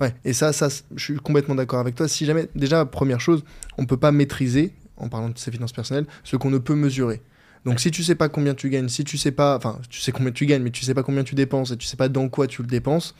Ouais, 0.00 0.14
et 0.26 0.34
ça, 0.34 0.52
ça, 0.52 0.68
je 0.94 1.02
suis 1.02 1.16
complètement 1.16 1.54
d'accord 1.54 1.80
avec 1.80 1.94
toi. 1.94 2.06
Si 2.08 2.26
jamais, 2.26 2.48
déjà, 2.54 2.84
première 2.84 3.20
chose, 3.20 3.42
on 3.78 3.82
ne 3.82 3.86
peut 3.86 3.96
pas 3.96 4.12
maîtriser, 4.12 4.74
en 4.98 5.08
parlant 5.08 5.30
de 5.30 5.38
ses 5.38 5.50
finances 5.50 5.72
personnelles, 5.72 6.04
ce 6.24 6.36
qu'on 6.36 6.50
ne 6.50 6.58
peut 6.58 6.74
mesurer. 6.74 7.22
Donc, 7.66 7.74
Ouais. 7.74 7.80
si 7.80 7.90
tu 7.90 8.02
sais 8.02 8.14
pas 8.14 8.28
combien 8.30 8.54
tu 8.54 8.70
gagnes, 8.70 8.88
si 8.88 9.04
tu 9.04 9.18
sais 9.18 9.32
pas, 9.32 9.56
enfin, 9.56 9.78
tu 9.90 10.00
sais 10.00 10.12
combien 10.12 10.32
tu 10.32 10.46
gagnes, 10.46 10.62
mais 10.62 10.70
tu 10.70 10.84
sais 10.84 10.94
pas 10.94 11.02
combien 11.02 11.24
tu 11.24 11.34
dépenses 11.34 11.72
et 11.72 11.76
tu 11.76 11.86
sais 11.86 11.96
pas 11.98 12.08
dans 12.08 12.28
quoi 12.30 12.46
tu 12.46 12.62
le 12.62 12.68
dépenses, 12.68 13.14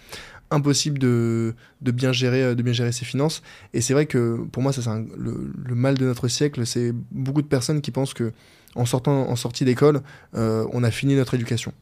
impossible 0.51 0.99
de, 0.99 1.55
de 1.83 1.91
bien 1.91 2.13
gérer, 2.13 2.43
euh, 2.43 2.55
de 2.55 2.63
bien 2.63 2.73
gérer 2.73 2.93
ses 2.93 3.05
finances. 3.05 3.43
Et 3.75 3.81
c'est 3.81 3.93
vrai 3.93 4.07
que 4.07 4.39
pour 4.53 4.63
moi, 4.63 4.73
ça 4.73 4.81
c'est 4.83 4.91
le, 5.19 5.53
le 5.63 5.75
mal 5.75 5.99
de 5.99 6.05
notre 6.07 6.29
siècle. 6.29 6.65
C'est 6.65 6.93
beaucoup 7.11 7.43
de 7.43 7.49
personnes 7.49 7.81
qui 7.83 7.91
pensent 7.91 8.15
que 8.15 8.33
en 8.77 8.87
sortant, 8.87 9.29
en 9.29 9.37
sortie 9.37 9.65
d'école, 9.65 10.01
euh, 10.37 10.65
on 10.73 10.85
a 10.85 10.91
fini 10.91 11.17
notre 11.17 11.35
éducation 11.35 11.73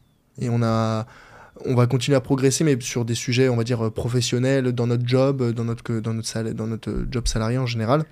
et 0.41 0.49
on 0.49 0.61
a 0.63 1.05
on 1.65 1.73
va 1.75 1.87
continuer 1.87 2.17
à 2.17 2.21
progresser, 2.21 2.65
mais 2.65 2.77
sur 2.81 3.05
des 3.05 3.15
sujets, 3.15 3.47
on 3.47 3.55
va 3.55 3.63
dire, 3.63 3.89
professionnels, 3.93 4.73
dans 4.73 4.87
notre 4.87 5.07
job, 5.07 5.53
dans 5.53 5.63
notre, 5.63 5.99
dans 5.99 6.13
notre, 6.13 6.41
dans 6.51 6.67
notre 6.67 7.05
job 7.09 7.27
salarié 7.29 7.57
en 7.57 7.65
général. 7.65 8.03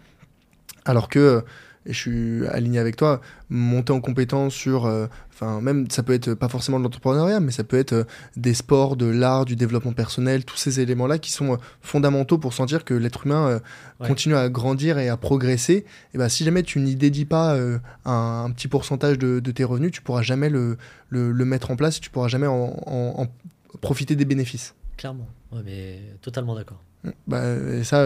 Alors 0.85 1.09
que, 1.09 1.43
et 1.85 1.93
je 1.93 1.97
suis 1.99 2.47
aligné 2.47 2.79
avec 2.79 2.95
toi, 2.95 3.19
monter 3.49 3.91
en 3.93 3.99
compétence 4.01 4.53
sur, 4.53 4.85
euh, 4.85 5.07
enfin, 5.33 5.59
même, 5.61 5.89
ça 5.91 6.01
peut 6.03 6.13
être 6.13 6.33
pas 6.33 6.47
forcément 6.47 6.79
de 6.79 6.83
l'entrepreneuriat, 6.83 7.39
mais 7.39 7.51
ça 7.51 7.63
peut 7.63 7.77
être 7.77 7.93
euh, 7.93 8.03
des 8.37 8.53
sports, 8.53 8.95
de 8.95 9.05
l'art, 9.05 9.45
du 9.45 9.55
développement 9.55 9.93
personnel, 9.93 10.45
tous 10.45 10.57
ces 10.57 10.79
éléments-là 10.79 11.17
qui 11.19 11.31
sont 11.31 11.53
euh, 11.53 11.57
fondamentaux 11.81 12.37
pour 12.37 12.53
sentir 12.53 12.85
que 12.85 12.93
l'être 12.93 13.25
humain 13.25 13.59
Ouais. 13.99 14.07
continue 14.07 14.35
à 14.35 14.49
grandir 14.49 14.97
et 14.97 15.07
à 15.09 15.17
progresser. 15.17 15.85
Et 16.13 16.17
ben, 16.17 16.27
si 16.27 16.43
jamais 16.43 16.63
tu 16.63 16.79
n'y 16.79 16.95
dédies 16.95 17.25
pas 17.25 17.55
un, 17.57 17.79
un 18.45 18.51
petit 18.51 18.67
pourcentage 18.67 19.17
de, 19.17 19.39
de 19.39 19.51
tes 19.51 19.63
revenus, 19.63 19.91
tu 19.91 20.01
pourras 20.01 20.21
jamais 20.23 20.49
le, 20.49 20.77
le, 21.09 21.31
le 21.31 21.45
mettre 21.45 21.71
en 21.71 21.75
place, 21.75 21.99
tu 22.01 22.09
pourras 22.09 22.27
jamais 22.27 22.47
en, 22.47 22.75
en- 22.85 23.21
en 23.21 23.27
profiter 23.79 24.15
des 24.15 24.25
bénéfices. 24.25 24.73
Clairement. 24.97 25.27
Ouais, 25.51 25.61
mais 25.63 25.99
totalement 26.21 26.55
d'accord. 26.55 26.81
Bah, 27.27 27.41
et 27.73 27.83
ça, 27.83 28.05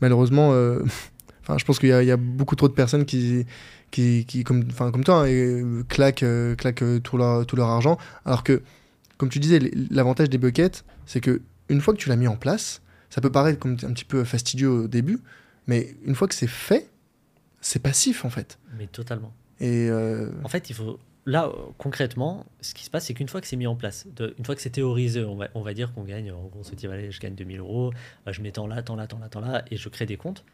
malheureusement, 0.00 0.52
enfin, 1.44 1.58
je 1.58 1.64
pense 1.64 1.78
qu'il 1.78 1.90
y, 1.90 1.92
a- 1.92 2.02
il 2.02 2.06
y 2.08 2.10
a 2.12 2.16
beaucoup 2.16 2.56
trop 2.56 2.68
de 2.68 2.72
personnes 2.74 3.04
qui, 3.04 3.46
qui, 3.90 4.24
qui 4.26 4.42
comme, 4.44 4.64
enfin, 4.70 4.90
comme 4.90 5.04
toi, 5.04 5.22
hein, 5.22 5.26
euh, 5.28 5.82
claquent, 5.88 6.22
euh, 6.24 6.54
claquent 6.56 6.82
euh, 6.82 6.98
tout, 6.98 7.16
leur, 7.16 7.46
tout 7.46 7.54
leur 7.56 7.68
argent. 7.68 7.96
Alors 8.24 8.42
que, 8.42 8.62
comme 9.18 9.28
tu 9.28 9.38
disais, 9.38 9.60
l'avantage 9.90 10.28
des 10.30 10.38
buckets, 10.38 10.84
c'est 11.06 11.20
que 11.20 11.40
une 11.68 11.80
fois 11.80 11.94
que 11.94 11.98
tu 11.98 12.08
l'as 12.08 12.16
mis 12.16 12.26
en 12.28 12.36
place, 12.36 12.82
ça 13.10 13.20
peut 13.20 13.30
paraître 13.30 13.58
comme 13.60 13.76
un 13.84 13.92
petit 13.92 14.04
peu 14.04 14.24
fastidieux 14.24 14.68
au 14.68 14.88
début, 14.88 15.20
mais 15.68 15.94
une 16.04 16.14
fois 16.16 16.26
que 16.28 16.34
c'est 16.34 16.46
fait, 16.48 16.90
c'est 17.60 17.78
passif 17.80 18.24
en 18.24 18.30
fait. 18.30 18.58
Mais 18.76 18.86
totalement. 18.88 19.32
Et 19.60 19.88
euh, 19.88 20.30
En 20.42 20.48
fait, 20.48 20.68
il 20.70 20.74
faut. 20.74 20.98
Là, 21.26 21.50
concrètement, 21.78 22.44
ce 22.60 22.74
qui 22.74 22.84
se 22.84 22.90
passe, 22.90 23.06
c'est 23.06 23.14
qu'une 23.14 23.28
fois 23.28 23.40
que 23.40 23.46
c'est 23.46 23.56
mis 23.56 23.66
en 23.66 23.76
place, 23.76 24.06
de- 24.14 24.34
une 24.38 24.44
fois 24.44 24.54
que 24.54 24.60
c'est 24.60 24.68
théorisé, 24.68 25.24
on 25.24 25.36
va, 25.36 25.48
on 25.54 25.62
va 25.62 25.72
dire 25.72 25.90
qu'on 25.94 26.02
gagne, 26.02 26.30
en 26.32 26.42
gros, 26.42 26.60
on 26.60 26.62
se 26.64 26.74
dit, 26.74 26.86
allez, 26.86 27.10
je 27.10 27.18
gagne 27.20 27.34
2000 27.34 27.60
euros, 27.60 27.92
je 28.26 28.42
mets 28.42 28.52
tant 28.52 28.66
là, 28.66 28.82
tant 28.82 28.94
là, 28.94 29.06
tant 29.06 29.18
là, 29.18 29.28
tant 29.30 29.40
là, 29.40 29.64
et 29.70 29.78
je 29.78 29.88
crée 29.88 30.04
des 30.04 30.18
comptes. 30.18 30.44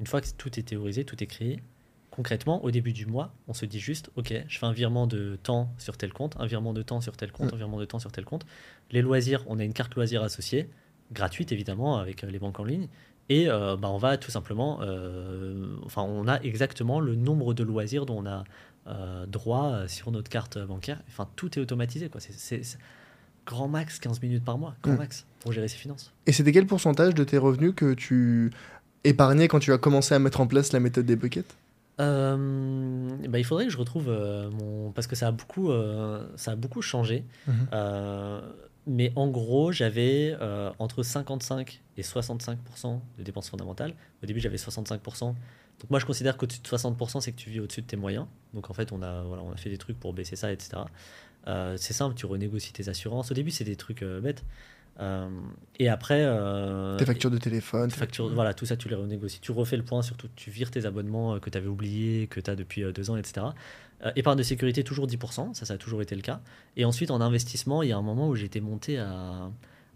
Une 0.00 0.06
fois 0.06 0.20
que 0.20 0.28
tout 0.36 0.58
est 0.58 0.62
théorisé, 0.62 1.04
tout 1.04 1.22
est 1.22 1.26
créé, 1.26 1.62
concrètement, 2.10 2.64
au 2.64 2.70
début 2.70 2.92
du 2.92 3.06
mois, 3.06 3.32
on 3.48 3.54
se 3.54 3.64
dit 3.66 3.80
juste, 3.80 4.10
OK, 4.16 4.32
je 4.48 4.58
fais 4.58 4.66
un 4.66 4.72
virement 4.72 5.06
de 5.06 5.38
temps 5.42 5.70
sur 5.78 5.96
tel 5.96 6.12
compte, 6.12 6.36
un 6.38 6.46
virement 6.46 6.72
de 6.72 6.82
temps 6.82 7.00
sur 7.00 7.16
tel 7.16 7.32
compte, 7.32 7.52
Mm. 7.52 7.54
un 7.54 7.58
virement 7.58 7.78
de 7.78 7.84
temps 7.84 7.98
sur 7.98 8.12
tel 8.12 8.24
compte. 8.24 8.46
Les 8.90 9.02
loisirs, 9.02 9.42
on 9.46 9.58
a 9.58 9.64
une 9.64 9.72
carte 9.72 9.94
loisirs 9.94 10.22
associée, 10.22 10.68
gratuite 11.12 11.52
évidemment, 11.52 11.98
avec 11.98 12.24
euh, 12.24 12.30
les 12.30 12.38
banques 12.38 12.58
en 12.60 12.64
ligne. 12.64 12.88
Et 13.28 13.48
euh, 13.48 13.76
bah, 13.76 13.88
on 13.90 13.98
va 13.98 14.16
tout 14.18 14.30
simplement, 14.30 14.78
euh, 14.82 15.76
enfin, 15.84 16.02
on 16.02 16.28
a 16.28 16.40
exactement 16.42 17.00
le 17.00 17.16
nombre 17.16 17.54
de 17.54 17.64
loisirs 17.64 18.06
dont 18.06 18.18
on 18.22 18.26
a 18.26 18.44
euh, 18.86 19.26
droit 19.26 19.88
sur 19.88 20.12
notre 20.12 20.30
carte 20.30 20.58
bancaire. 20.58 21.02
Enfin, 21.08 21.28
tout 21.34 21.58
est 21.58 21.62
automatisé. 21.62 22.08
Quoi. 22.08 22.20
C'est 22.20 22.62
grand 23.44 23.66
max 23.68 23.98
15 23.98 24.22
minutes 24.22 24.44
par 24.44 24.58
mois, 24.58 24.76
grand 24.82 24.94
Mm. 24.94 24.98
max, 24.98 25.26
pour 25.40 25.52
gérer 25.52 25.66
ses 25.68 25.76
finances. 25.76 26.12
Et 26.26 26.32
c'était 26.32 26.52
quel 26.52 26.66
pourcentage 26.66 27.14
de 27.14 27.24
tes 27.24 27.36
revenus 27.38 27.72
que 27.74 27.94
tu 27.94 28.52
épargnais 29.06 29.48
quand 29.48 29.58
tu 29.58 29.72
as 29.72 29.78
commencé 29.78 30.14
à 30.14 30.18
mettre 30.18 30.40
en 30.40 30.46
place 30.46 30.72
la 30.72 30.80
méthode 30.80 31.06
des 31.06 31.16
buckets 31.16 31.56
Euh, 32.00 33.08
bah, 33.28 33.38
il 33.38 33.44
faudrait 33.44 33.64
que 33.64 33.72
je 33.72 33.78
retrouve 33.78 34.08
euh, 34.08 34.50
mon... 34.50 34.92
Parce 34.92 35.06
que 35.06 35.16
ça 35.16 35.28
a 35.28 35.30
beaucoup, 35.32 35.70
euh, 35.70 36.26
ça 36.36 36.52
a 36.52 36.56
beaucoup 36.56 36.82
changé. 36.82 37.24
Mhm. 37.46 38.42
Mais 38.88 39.12
en 39.16 39.26
gros, 39.26 39.72
j'avais 39.72 40.36
entre 40.78 41.02
55 41.02 41.82
et 41.96 42.02
65% 42.02 43.00
de 43.18 43.22
dépenses 43.24 43.50
fondamentales. 43.50 43.94
Au 44.22 44.26
début, 44.26 44.38
j'avais 44.38 44.58
65%. 44.58 45.20
Donc 45.20 45.90
moi, 45.90 45.98
je 45.98 46.06
considère 46.06 46.36
qu'au-dessus 46.36 46.60
de 46.60 46.68
60%, 46.68 47.20
c'est 47.20 47.32
que 47.32 47.36
tu 47.36 47.50
vis 47.50 47.58
au-dessus 47.58 47.82
de 47.82 47.86
tes 47.86 47.96
moyens. 47.96 48.26
Donc 48.54 48.70
en 48.70 48.74
fait, 48.74 48.92
on 48.92 49.02
a, 49.02 49.22
voilà, 49.24 49.42
on 49.42 49.50
a 49.50 49.56
fait 49.56 49.70
des 49.70 49.76
trucs 49.76 49.98
pour 49.98 50.12
baisser 50.12 50.36
ça, 50.36 50.52
etc. 50.52 50.82
C'est 51.76 51.94
simple, 51.94 52.14
tu 52.14 52.26
renégocies 52.26 52.72
tes 52.72 52.88
assurances. 52.88 53.32
Au 53.32 53.34
début, 53.34 53.50
c'est 53.50 53.64
des 53.64 53.74
trucs 53.74 54.04
bêtes. 54.04 54.44
Euh, 55.00 55.28
et 55.78 55.88
après... 55.88 56.22
euh, 56.24 56.96
Tes 56.96 57.04
factures 57.04 57.30
de 57.30 57.38
téléphone 57.38 57.90
factures, 57.90 58.32
voilà, 58.32 58.54
tout 58.54 58.66
ça, 58.66 58.76
tu 58.76 58.88
les 58.88 58.94
renégocies. 58.94 59.40
Tu 59.40 59.52
refais 59.52 59.76
le 59.76 59.82
point, 59.82 60.02
surtout, 60.02 60.28
tu 60.36 60.50
vires 60.50 60.70
tes 60.70 60.86
abonnements 60.86 61.34
euh, 61.34 61.38
que 61.38 61.50
tu 61.50 61.58
avais 61.58 61.68
oubliés, 61.68 62.26
que 62.28 62.40
tu 62.40 62.50
as 62.50 62.56
depuis 62.56 62.82
deux 62.92 63.10
ans, 63.10 63.16
etc. 63.16 63.46
Euh, 64.04 64.12
épargne 64.16 64.38
de 64.38 64.42
sécurité, 64.42 64.84
toujours 64.84 65.06
10%, 65.06 65.54
ça, 65.54 65.66
ça 65.66 65.74
a 65.74 65.78
toujours 65.78 66.02
été 66.02 66.14
le 66.14 66.22
cas. 66.22 66.40
Et 66.76 66.84
ensuite, 66.84 67.10
en 67.10 67.20
investissement, 67.20 67.82
il 67.82 67.90
y 67.90 67.92
a 67.92 67.96
un 67.96 68.02
moment 68.02 68.28
où 68.28 68.34
j'étais 68.36 68.60
monté 68.60 68.98
à 68.98 69.50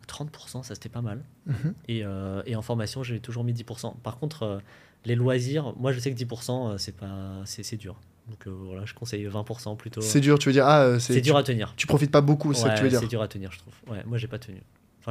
30%, 0.08 0.62
ça 0.62 0.74
c'était 0.74 0.88
pas 0.88 1.02
mal. 1.02 1.22
Mhm. 1.46 1.74
Et, 1.88 2.04
et 2.46 2.56
en 2.56 2.62
formation, 2.62 3.02
j'ai 3.02 3.20
toujours 3.20 3.44
mis 3.44 3.52
10%. 3.52 3.94
Par 4.02 4.18
contre, 4.18 4.60
les 5.04 5.14
loisirs, 5.14 5.74
moi 5.78 5.92
je 5.92 5.98
sais 6.00 6.12
que 6.12 6.18
10%, 6.18 6.72
euh, 6.72 6.78
c'est 6.78 6.96
pas, 6.96 7.42
c'est 7.44 7.62
c'est 7.62 7.76
dur. 7.76 7.96
Donc 8.28 8.46
euh, 8.46 8.50
voilà, 8.50 8.84
je 8.84 8.94
conseille 8.94 9.26
20% 9.26 9.76
plutôt. 9.76 10.00
C'est 10.00 10.20
dur, 10.20 10.38
tu 10.38 10.48
veux 10.48 10.52
dire 10.52 10.66
ah, 10.66 10.98
C'est 11.00 11.20
dur 11.20 11.36
à 11.36 11.42
tenir. 11.42 11.74
Tu 11.76 11.86
profites 11.86 12.10
pas 12.10 12.20
beaucoup, 12.20 12.54
c'est 12.54 12.68
que 12.68 12.76
tu 12.76 12.82
veux 12.82 12.88
dire 12.88 13.00
C'est 13.00 13.06
dur 13.08 13.22
à 13.22 13.28
tenir, 13.28 13.50
je 13.50 13.58
trouve. 13.58 13.74
Ouais, 13.88 14.02
moi, 14.06 14.18
j'ai 14.18 14.28
pas 14.28 14.38
tenu. 14.38 14.62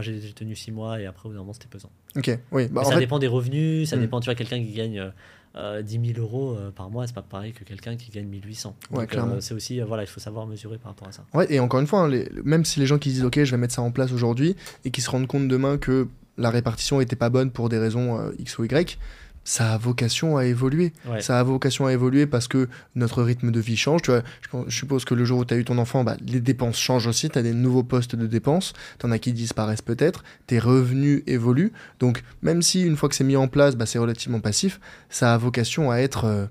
J'ai 0.01 0.19
j'ai 0.21 0.33
tenu 0.33 0.55
6 0.55 0.71
mois 0.71 0.99
et 0.99 1.05
après, 1.05 1.25
au 1.27 1.29
bout 1.29 1.35
d'un 1.35 1.41
moment, 1.41 1.53
c'était 1.53 1.67
pesant. 1.67 1.89
Ok, 2.17 2.37
oui. 2.51 2.67
Bah, 2.69 2.81
en 2.81 2.85
ça 2.85 2.93
fait, 2.93 2.99
dépend 2.99 3.19
des 3.19 3.27
revenus, 3.27 3.89
ça 3.89 3.95
Hmm. 3.97 4.01
dépend, 4.01 4.19
tu 4.19 4.25
vois, 4.25 4.35
quelqu'un 4.35 4.59
qui 4.59 4.71
gagne 4.73 4.99
euh, 4.99 5.09
euh, 5.55 5.81
10 5.81 6.13
000 6.13 6.19
euros 6.19 6.55
euh, 6.55 6.71
par 6.71 6.89
mois, 6.89 7.05
c'est 7.07 7.13
pas 7.15 7.21
pareil 7.21 7.53
que 7.53 7.63
quelqu'un 7.63 7.95
qui 7.95 8.11
gagne 8.11 8.27
1800. 8.27 8.75
Ouais, 8.91 8.99
Donc, 8.99 9.09
clairement. 9.09 9.35
euh, 9.35 9.39
c'est 9.41 9.53
aussi, 9.53 9.79
voilà, 9.81 10.03
il 10.03 10.07
faut 10.07 10.19
savoir 10.19 10.45
mesurer 10.47 10.77
par 10.77 10.91
rapport 10.91 11.07
à 11.07 11.11
ça. 11.11 11.25
Ouais, 11.33 11.45
et 11.53 11.59
encore 11.59 11.79
une 11.79 11.87
fois, 11.87 12.01
hein, 12.01 12.07
les- 12.09 12.29
même 12.43 12.65
si 12.65 12.79
les 12.79 12.85
gens 12.85 12.97
qui 12.97 13.09
disent 13.09 13.23
ok, 13.25 13.43
je 13.43 13.51
vais 13.51 13.57
mettre 13.57 13.73
ça 13.73 13.81
en 13.81 13.91
place 13.91 14.11
aujourd'hui 14.11 14.55
et 14.85 14.91
qui 14.91 15.01
se 15.01 15.09
rendent 15.09 15.27
compte 15.27 15.47
demain 15.47 15.77
que 15.77 16.07
la 16.37 16.49
répartition 16.51 17.01
était 17.01 17.15
pas 17.17 17.29
bonne 17.29 17.51
pour 17.51 17.67
des 17.69 17.77
raisons 17.77 18.31
X 18.39 18.57
ou 18.59 18.63
Y, 18.63 18.97
ça 19.43 19.73
a 19.73 19.77
vocation 19.77 20.37
à 20.37 20.45
évoluer. 20.45 20.93
Ouais. 21.09 21.21
Ça 21.21 21.39
a 21.39 21.43
vocation 21.43 21.85
à 21.87 21.93
évoluer 21.93 22.27
parce 22.27 22.47
que 22.47 22.67
notre 22.95 23.23
rythme 23.23 23.51
de 23.51 23.59
vie 23.59 23.77
change. 23.77 24.01
Tu 24.03 24.11
vois, 24.11 24.21
je, 24.67 24.75
suppose 24.75 25.05
que 25.05 25.13
le 25.15 25.25
jour 25.25 25.39
où 25.39 25.45
tu 25.45 25.53
as 25.53 25.57
eu 25.57 25.65
ton 25.65 25.77
enfant, 25.79 26.03
bah, 26.03 26.17
les 26.25 26.39
dépenses 26.41 26.77
changent 26.77 27.07
aussi. 27.07 27.29
Tu 27.29 27.39
as 27.39 27.41
des 27.41 27.53
nouveaux 27.53 27.83
postes 27.83 28.15
de 28.15 28.27
dépenses. 28.27 28.73
Tu 28.99 29.05
en 29.05 29.11
as 29.11 29.17
qui 29.19 29.33
disparaissent 29.33 29.81
peut-être. 29.81 30.23
Tes 30.47 30.59
revenus 30.59 31.23
évoluent. 31.25 31.71
Donc, 31.99 32.21
même 32.41 32.61
si 32.61 32.83
une 32.83 32.95
fois 32.95 33.09
que 33.09 33.15
c'est 33.15 33.23
mis 33.23 33.35
en 33.37 33.47
place, 33.47 33.75
bah, 33.75 33.85
c'est 33.85 33.99
relativement 33.99 34.39
passif, 34.39 34.79
ça 35.09 35.33
a 35.33 35.37
vocation 35.37 35.89
à 35.91 35.97
être. 35.97 36.25
euh, 36.25 36.45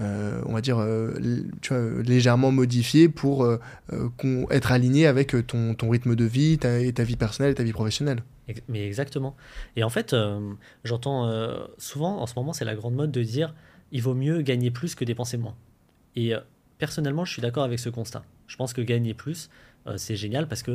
euh, 0.00 0.40
on 0.46 0.52
va 0.54 0.60
dire 0.60 0.78
euh, 0.80 1.14
l- 1.18 1.44
tu 1.62 1.72
vois, 1.72 2.02
légèrement 2.02 2.50
modifié 2.50 3.08
pour 3.08 3.48
être 4.50 4.72
aligné 4.72 5.06
avec 5.06 5.34
ton, 5.46 5.74
ton 5.74 5.88
rythme 5.88 6.16
de 6.16 6.24
vie 6.24 6.58
ta, 6.58 6.80
et 6.80 6.92
ta 6.92 7.04
vie 7.04 7.14
personnelle 7.16 7.52
et 7.52 7.54
ta 7.54 7.62
vie 7.62 7.72
professionnelle. 7.72 8.22
Mais 8.68 8.86
exactement. 8.86 9.36
Et 9.76 9.84
en 9.84 9.88
fait, 9.88 10.12
euh, 10.12 10.54
j'entends 10.84 11.28
euh, 11.28 11.66
souvent, 11.78 12.20
en 12.20 12.26
ce 12.26 12.34
moment, 12.36 12.52
c'est 12.52 12.64
la 12.64 12.74
grande 12.74 12.94
mode 12.94 13.10
de 13.10 13.22
dire 13.22 13.54
il 13.92 14.02
vaut 14.02 14.14
mieux 14.14 14.42
gagner 14.42 14.70
plus 14.70 14.94
que 14.94 15.04
dépenser 15.04 15.36
moins. 15.36 15.56
Et 16.16 16.34
euh, 16.34 16.40
personnellement, 16.78 17.24
je 17.24 17.32
suis 17.32 17.42
d'accord 17.42 17.64
avec 17.64 17.78
ce 17.78 17.88
constat. 17.88 18.24
Je 18.46 18.56
pense 18.56 18.72
que 18.72 18.80
gagner 18.80 19.14
plus, 19.14 19.48
c'est 19.96 20.16
génial 20.16 20.48
parce 20.48 20.62
que, 20.62 20.70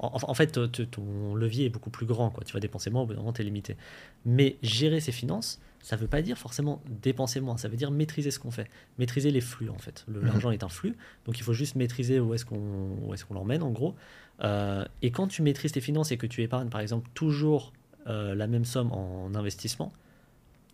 en, 0.00 0.18
en 0.20 0.34
fait, 0.34 0.58
ton 0.90 1.34
levier 1.36 1.66
est 1.66 1.70
beaucoup 1.70 1.90
plus 1.90 2.06
grand. 2.06 2.30
Quoi. 2.30 2.42
Tu 2.44 2.52
vas 2.54 2.60
dépenser 2.60 2.90
moins, 2.90 3.02
au 3.02 3.06
bout 3.06 3.12
d'un 3.14 3.20
moment, 3.20 3.32
tu 3.32 3.42
es 3.42 3.44
limité. 3.44 3.76
Mais 4.24 4.56
gérer 4.62 4.98
ses 4.98 5.12
finances, 5.12 5.60
ça 5.86 5.94
ne 5.94 6.00
veut 6.00 6.08
pas 6.08 6.20
dire 6.20 6.36
forcément 6.36 6.82
dépenser 6.88 7.40
moins. 7.40 7.56
Ça 7.56 7.68
veut 7.68 7.76
dire 7.76 7.92
maîtriser 7.92 8.32
ce 8.32 8.40
qu'on 8.40 8.50
fait, 8.50 8.68
maîtriser 8.98 9.30
les 9.30 9.40
flux, 9.40 9.68
en 9.68 9.78
fait. 9.78 10.04
Mhm. 10.08 10.26
L'argent 10.26 10.50
est 10.50 10.64
un 10.64 10.68
flux, 10.68 10.96
donc 11.26 11.38
il 11.38 11.44
faut 11.44 11.52
juste 11.52 11.76
maîtriser 11.76 12.18
où 12.18 12.34
est-ce 12.34 12.44
qu'on 12.44 12.96
où 13.04 13.14
est-ce 13.14 13.24
qu'on 13.24 13.34
l'emmène, 13.34 13.62
en 13.62 13.70
gros. 13.70 13.94
Euh, 14.42 14.84
et 15.02 15.10
quand 15.10 15.26
tu 15.26 15.42
maîtrises 15.42 15.72
tes 15.72 15.80
finances 15.80 16.12
et 16.12 16.16
que 16.16 16.26
tu 16.26 16.42
épargnes, 16.42 16.68
par 16.68 16.80
exemple, 16.80 17.08
toujours 17.14 17.72
euh, 18.06 18.34
la 18.34 18.46
même 18.46 18.64
somme 18.64 18.92
en 18.92 19.34
investissement, 19.34 19.92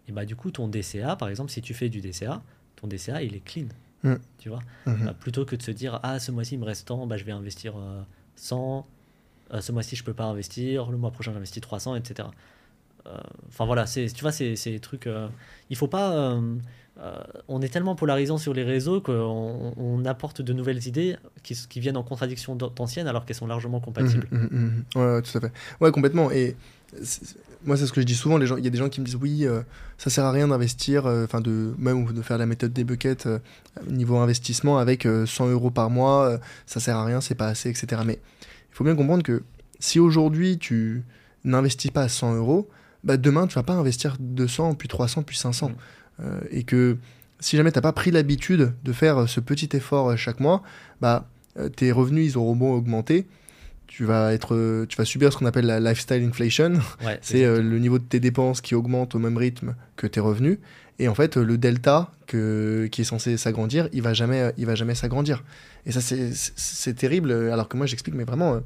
et 0.09 0.12
bah 0.12 0.25
du 0.25 0.35
coup, 0.35 0.50
ton 0.50 0.69
DCA, 0.69 1.16
par 1.16 1.28
exemple, 1.28 1.50
si 1.50 1.62
tu 1.62 1.75
fais 1.75 1.88
du 1.88 2.00
DCA, 2.00 2.42
ton 2.76 2.88
DCA, 2.88 3.23
il 3.23 3.35
est 3.35 3.45
clean. 3.45 3.69
Mm. 4.02 4.14
Tu 4.38 4.49
vois? 4.49 4.61
Mhm. 4.87 5.09
Euh, 5.09 5.12
Plutôt 5.12 5.45
que 5.45 5.54
de 5.57 5.62
se 5.62 5.71
dire, 5.71 6.00
ah, 6.02 6.19
ce 6.19 6.33
mois-ci, 6.33 6.54
il 6.54 6.59
me 6.59 6.64
reste 6.64 6.88
tant, 6.88 7.07
bah, 7.07 7.16
je 7.16 7.25
vais 7.25 7.33
investir 7.33 7.75
euh, 7.76 8.02
100, 8.37 8.87
euh, 9.52 9.61
ce 9.61 9.71
mois-ci, 9.71 9.97
je 9.97 10.04
peux 10.04 10.14
pas 10.14 10.25
investir, 10.25 10.90
le 10.90 10.97
mois 10.97 11.12
prochain, 11.12 11.33
j'investis 11.33 11.61
300, 11.62 11.97
etc. 11.97 12.28
Enfin 13.49 13.64
voilà, 13.64 13.85
tu 13.85 14.07
vois, 14.21 14.31
c'est 14.31 14.54
des 14.54 14.78
trucs. 14.78 15.09
il 15.71 15.76
faut 15.76 15.88
pas. 15.88 16.38
Euh, 17.01 17.15
on 17.49 17.63
est 17.63 17.69
tellement 17.69 17.95
polarisant 17.95 18.37
sur 18.39 18.53
les 18.53 18.65
réseaux 18.65 19.01
qu'on 19.01 19.73
on 19.77 20.05
apporte 20.05 20.43
de 20.43 20.53
nouvelles 20.53 20.87
idées 20.87 21.17
qui, 21.43 21.55
qui 21.69 21.81
viennent 21.81 21.97
en 21.97 22.03
contradiction 22.03 22.55
d'an- 22.55 22.71
d'anciennes 22.71 23.07
alors 23.09 23.25
qu'elles 23.25 23.37
sont 23.37 23.47
largement 23.47 23.81
compatibles. 23.81 24.29
Mhm, 24.31 24.41
mhm, 24.41 24.49
mhm. 24.53 24.85
Ouais, 25.03 25.15
ouais, 25.15 25.23
tout 25.23 25.37
à 25.39 25.41
fait. 25.41 25.53
Ouais, 25.81 25.91
complètement. 25.91 26.31
Et 26.31 26.55
moi, 27.65 27.77
c'est 27.77 27.87
ce 27.87 27.93
que 27.93 28.01
je 28.03 28.07
dis 28.07 28.15
souvent. 28.15 28.37
Les 28.37 28.47
gens, 28.47 28.57
il 28.59 28.65
y 28.65 28.67
a 28.67 28.71
des 28.71 28.77
gens 28.79 28.91
qui 28.91 29.01
me 29.01 29.07
disent 29.07 29.17
oui, 29.17 29.47
euh, 29.47 29.63
ça 29.97 30.11
sert 30.11 30.25
à 30.25 30.33
rien 30.33 30.49
d'investir, 30.49 31.07
euh, 31.07 31.25
enfin 31.25 31.41
de 31.41 31.75
même 31.79 32.13
de 32.13 32.21
faire 32.23 32.37
la 32.37 32.47
méthode 32.47 32.73
des 32.75 32.85
buckets 32.85 33.27
euh, 33.27 33.39
niveau 33.89 34.17
investissement 34.19 34.79
avec 34.79 35.07
euh, 35.07 35.25
100 35.25 35.49
euros 35.49 35.71
par 35.71 35.89
mois, 35.89 36.39
ça 36.67 36.79
sert 36.81 36.97
à 36.97 37.05
rien, 37.07 37.21
c'est 37.23 37.35
pas 37.35 37.47
assez, 37.49 37.71
etc. 37.71 38.03
Mais 38.05 38.21
il 38.71 38.75
faut 38.75 38.85
bien 38.85 38.95
comprendre 38.95 39.23
que 39.23 39.43
si 39.81 39.99
aujourd'hui 39.99 40.59
tu 40.59 41.05
n'investis 41.45 41.91
pas 41.91 42.03
à 42.03 42.09
100 42.09 42.35
euros, 42.37 42.69
bah 43.03 43.17
demain 43.17 43.47
tu 43.47 43.55
vas 43.55 43.63
pas 43.63 43.73
investir 43.73 44.17
200, 44.21 44.75
puis 44.75 44.89
300, 44.89 45.23
puis 45.23 45.37
500, 45.39 45.71
Mm. 45.71 45.73
Euh, 45.73 45.75
et 46.50 46.62
que 46.64 46.97
si 47.41 47.57
jamais 47.57 47.73
t'as 47.73 47.81
pas 47.81 47.93
pris 47.93 48.11
l'habitude 48.11 48.73
de 48.85 48.93
faire 48.93 49.19
euh, 49.23 49.26
ce 49.26 49.41
petit 49.41 49.69
effort 49.76 50.11
euh, 50.11 50.17
chaque 50.17 50.41
mois, 50.41 50.62
bah 51.00 51.26
euh, 51.59 51.69
tes 51.69 51.91
revenus 51.93 52.33
ils 52.33 52.38
auront 52.38 52.55
beau 52.57 52.73
augmenter, 52.73 53.26
tu 53.88 54.05
vas 54.05 54.33
être, 54.33 54.55
euh, 54.55 54.87
tu 54.87 54.97
vas 54.97 55.05
subir 55.05 55.33
ce 55.33 55.38
qu'on 55.38 55.47
appelle 55.47 55.67
la 55.67 55.81
lifestyle 55.81 56.23
inflation. 56.25 56.75
Ouais, 57.05 57.19
C'est 57.23 57.45
euh, 57.45 57.61
le 57.61 57.79
niveau 57.79 57.99
de 57.99 58.05
tes 58.05 58.21
dépenses 58.21 58.61
qui 58.61 58.75
augmente 58.75 59.14
au 59.14 59.19
même 59.19 59.37
rythme 59.37 59.75
que 59.97 60.07
tes 60.07 60.21
revenus. 60.21 60.59
Et 60.99 61.09
en 61.09 61.14
fait, 61.14 61.37
euh, 61.37 61.45
le 61.45 61.59
delta 61.59 62.11
que, 62.26 62.88
qui 62.93 63.00
est 63.02 63.05
censé 63.05 63.37
s'agrandir, 63.37 63.88
il 63.93 64.02
va 64.02 64.14
jamais, 64.14 64.41
euh, 64.41 64.52
il 64.57 64.64
va 64.67 64.75
jamais 64.76 64.95
s'agrandir. 64.95 65.43
Et 65.85 65.93
ça, 65.93 66.00
c'est- 66.00 66.95
terrible. 66.95 67.33
euh, 67.33 67.52
Alors 67.52 67.69
que 67.69 67.76
moi, 67.76 67.87
j'explique, 67.87 68.14
mais 68.14 68.25
vraiment, 68.25 68.55
euh, 68.55 68.61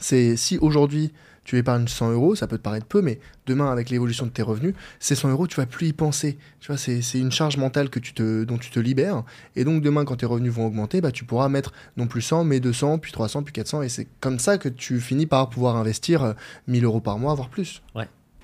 c'est 0.00 0.36
si 0.36 0.58
aujourd'hui 0.58 1.12
tu 1.50 1.58
épargnes 1.58 1.88
100 1.88 2.12
euros, 2.12 2.36
ça 2.36 2.46
peut 2.46 2.58
te 2.58 2.62
paraître 2.62 2.86
peu, 2.86 3.02
mais 3.02 3.18
demain, 3.46 3.72
avec 3.72 3.90
l'évolution 3.90 4.24
de 4.24 4.30
tes 4.30 4.42
revenus, 4.42 4.72
ces 5.00 5.16
100 5.16 5.30
euros, 5.30 5.48
tu 5.48 5.56
vas 5.56 5.66
plus 5.66 5.88
y 5.88 5.92
penser. 5.92 6.38
Tu 6.60 6.68
vois, 6.68 6.76
c'est 6.76 7.02
c'est 7.02 7.18
une 7.18 7.32
charge 7.32 7.56
mentale 7.56 7.90
que 7.90 7.98
tu 7.98 8.12
te, 8.14 8.44
dont 8.44 8.56
tu 8.56 8.70
te 8.70 8.78
libères. 8.78 9.24
Et 9.56 9.64
donc, 9.64 9.82
demain, 9.82 10.04
quand 10.04 10.14
tes 10.16 10.26
revenus 10.26 10.52
vont 10.52 10.66
augmenter, 10.66 11.00
bah, 11.00 11.10
tu 11.10 11.24
pourras 11.24 11.48
mettre 11.48 11.72
non 11.96 12.06
plus 12.06 12.22
100, 12.22 12.44
mais 12.44 12.60
200, 12.60 12.98
puis 12.98 13.10
300, 13.10 13.42
puis 13.42 13.52
400. 13.52 13.82
Et 13.82 13.88
c'est 13.88 14.06
comme 14.20 14.38
ça 14.38 14.58
que 14.58 14.68
tu 14.68 15.00
finis 15.00 15.26
par 15.26 15.50
pouvoir 15.50 15.74
investir 15.76 16.22
euh, 16.22 16.32
1000 16.68 16.84
euros 16.84 17.00
par 17.00 17.18
mois, 17.18 17.34
voire 17.34 17.48
plus. 17.48 17.82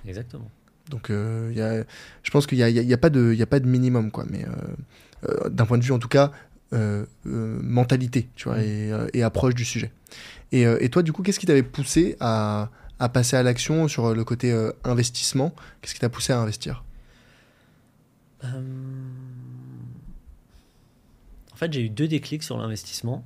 Exactement. 0.04 0.50
Donc, 0.90 1.10
euh, 1.10 1.52
y 1.54 1.60
a, 1.60 1.84
je 2.24 2.30
pense 2.32 2.46
qu'il 2.48 2.58
n'y 2.58 2.64
a, 2.64 2.68
y 2.70 2.78
a- 2.78 2.82
il 2.82 2.88
y 2.88 2.94
a 2.94 2.98
pas 2.98 3.10
de 3.10 3.32
y 3.34 3.42
a 3.42 3.46
pas 3.46 3.60
de 3.60 3.66
minimum, 3.68 4.10
quoi. 4.10 4.24
Mais 4.30 4.44
euh, 4.44 5.28
euh, 5.28 5.48
d'un 5.48 5.64
point 5.66 5.78
de 5.78 5.84
vue, 5.84 5.92
en 5.92 5.98
tout 6.00 6.08
cas, 6.08 6.32
euh, 6.72 7.04
euh, 7.28 7.58
mentalité, 7.62 8.28
tu 8.34 8.48
vois, 8.48 8.58
Mm. 8.58 8.60
et, 8.62 8.92
euh, 8.92 9.06
et 9.14 9.22
approche 9.22 9.54
du 9.54 9.64
sujet. 9.64 9.92
Et, 10.52 10.64
euh, 10.66 10.78
et 10.80 10.88
toi, 10.88 11.02
du 11.02 11.12
coup, 11.12 11.22
qu'est-ce 11.22 11.40
qui 11.40 11.46
t'avait 11.46 11.62
poussé 11.64 12.16
à, 12.20 12.70
à 12.98 13.08
passer 13.08 13.36
à 13.36 13.42
l'action 13.42 13.88
sur 13.88 14.14
le 14.14 14.24
côté 14.24 14.52
euh, 14.52 14.72
investissement 14.84 15.54
Qu'est-ce 15.80 15.94
qui 15.94 16.00
t'a 16.00 16.08
poussé 16.08 16.32
à 16.32 16.40
investir? 16.40 16.84
Euh, 18.44 18.62
En 21.52 21.56
fait, 21.56 21.72
j'ai 21.72 21.82
eu 21.82 21.88
deux 21.90 22.08
déclics 22.08 22.42
sur 22.42 22.58
l'investissement. 22.58 23.24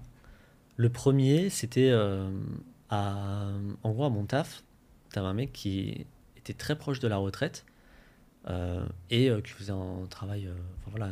Le 0.77 0.89
premier, 0.89 1.50
c'était 1.50 1.91
euh, 1.91 2.31
à... 2.89 3.49
en 3.83 3.91
gros 3.91 4.05
à 4.05 4.11
mon 4.11 4.25
taf. 4.25 4.62
T'avais 5.12 5.27
un 5.27 5.35
mec 5.35 5.53
qui 5.53 6.07
était 6.37 6.55
très 6.55 6.77
proche 6.77 7.00
de 7.00 7.09
la 7.09 7.17
retraite 7.17 7.65
euh, 8.49 8.87
et 9.11 9.29
euh, 9.29 9.41
qui 9.41 9.50
faisait 9.50 9.73
un 9.73 10.07
travail 10.09 10.47
euh, 10.47 10.55
voilà, 10.87 11.11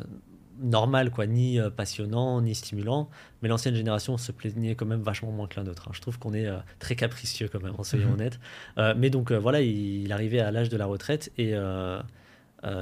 normal, 0.61 1.11
quoi, 1.11 1.27
ni 1.27 1.59
euh, 1.61 1.71
passionnant, 1.71 2.41
ni 2.41 2.55
stimulant. 2.55 3.09
Mais 3.43 3.49
l'ancienne 3.49 3.75
génération 3.75 4.19
se 4.19 4.33
plaignait 4.33 4.75
quand 4.75 4.87
même 4.87 5.03
vachement 5.03 5.31
moins 5.31 5.47
que 5.49 5.57
la 5.57 5.65
nôtre. 5.65 5.87
hein. 5.89 5.93
Je 5.95 6.01
trouve 6.01 6.19
qu'on 6.19 6.35
est 6.35 6.47
euh, 6.47 6.59
très 6.79 6.97
capricieux 6.97 7.49
quand 7.51 7.63
même, 7.63 7.75
en 7.79 7.85
soyons 7.85 8.09
Mhm. 8.09 8.15
honnêtes. 8.15 8.41
Euh, 8.79 8.95
mais 8.97 9.11
donc 9.11 9.31
voilà, 9.33 9.61
il, 9.61 10.03
il 10.05 10.13
arrivait 10.13 10.41
à 10.41 10.51
l'âge 10.51 10.69
de 10.69 10.77
la 10.77 10.87
retraite 10.87 11.31
et, 11.39 11.55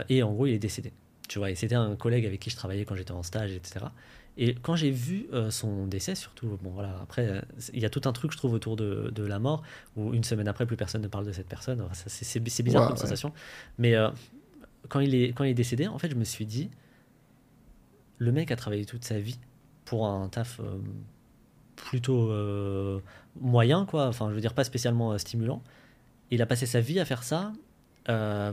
et 0.09 0.23
en 0.23 0.33
gros, 0.33 0.47
il 0.47 0.55
est 0.55 0.59
décédé. 0.59 0.93
Tu 1.29 1.39
vois, 1.39 1.51
et 1.51 1.55
c'était 1.57 1.75
un 1.75 1.97
collègue 1.97 2.25
avec 2.25 2.41
qui 2.41 2.51
je 2.51 2.57
travaillais 2.57 2.85
quand 2.85 2.95
j'étais 2.95 3.13
en 3.13 3.23
stage, 3.25 3.51
etc. 3.53 3.87
Et 4.39 4.55
quand 4.55 4.77
j'ai 4.77 4.91
vu 4.91 5.27
euh, 5.33 5.51
son 5.51 5.87
décès, 5.87 6.15
surtout, 6.15 6.59
bon 6.63 6.71
voilà, 6.71 6.97
après, 7.03 7.27
euh, 7.27 7.41
il 7.73 7.81
y 7.81 7.85
a 7.87 7.91
tout 7.91 8.03
un 8.05 8.13
truc, 8.13 8.33
je 8.33 8.37
trouve, 8.37 8.53
autour 8.53 8.77
de, 8.77 9.11
de 9.15 9.23
la 9.25 9.39
mort, 9.39 9.63
où 9.97 10.13
une 10.15 10.23
semaine 10.25 10.47
après, 10.47 10.67
plus 10.67 10.77
personne 10.77 11.03
ne 11.03 11.09
parle 11.09 11.27
de 11.27 11.33
cette 11.33 11.49
personne. 11.49 11.81
Enfin, 11.81 11.95
c'est- 12.07 12.63
bizarre 12.63 12.83
comme 12.87 12.93
ouais. 12.93 13.01
sensation. 13.01 13.33
Mais 13.79 13.95
euh, 13.95 14.09
quand, 14.89 15.01
il 15.01 15.15
est, 15.15 15.33
quand 15.33 15.45
il 15.45 15.51
est 15.51 15.55
décédé, 15.55 15.89
en 15.89 15.99
fait, 15.99 16.11
je 16.11 16.15
me 16.17 16.25
suis 16.25 16.47
dit, 16.47 16.71
le 18.19 18.33
mec 18.33 18.51
a 18.51 18.57
travaillé 18.57 18.85
toute 18.85 19.05
sa 19.05 19.19
vie 19.19 19.39
pour 19.85 20.07
un 20.07 20.29
taf 20.29 20.61
euh, 20.61 20.79
plutôt 21.77 22.31
euh, 22.31 23.01
moyen, 23.41 23.87
quoi. 23.87 24.09
Enfin, 24.09 24.29
je 24.31 24.35
veux 24.35 24.41
dire, 24.41 24.55
pas 24.55 24.65
spécialement 24.65 25.13
euh, 25.13 25.19
stimulant. 25.19 25.63
Il 26.31 26.43
a 26.43 26.47
passé 26.47 26.67
sa 26.67 26.81
vie 26.81 27.01
à 27.01 27.05
faire 27.05 27.23
ça 27.23 27.53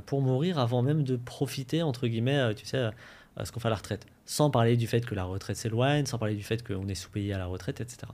pour 0.07 0.21
mourir 0.23 0.57
avant 0.57 0.81
même 0.81 1.03
de 1.03 1.15
profiter, 1.15 1.83
entre 1.83 2.07
guillemets, 2.07 2.55
tu 2.55 2.65
sais, 2.65 2.89
ce 3.43 3.51
qu'on 3.51 3.59
fait 3.59 3.67
à 3.67 3.69
la 3.69 3.75
retraite. 3.75 4.07
Sans 4.25 4.49
parler 4.49 4.77
du 4.77 4.87
fait 4.87 5.05
que 5.05 5.13
la 5.13 5.25
retraite 5.25 5.57
s'éloigne, 5.57 6.07
sans 6.07 6.17
parler 6.17 6.33
du 6.33 6.41
fait 6.41 6.67
qu'on 6.67 6.87
est 6.87 6.95
sous-payé 6.95 7.33
à 7.33 7.37
la 7.37 7.45
retraite, 7.45 7.79
etc. 7.79 8.11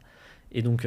Et 0.51 0.61
donc, 0.61 0.85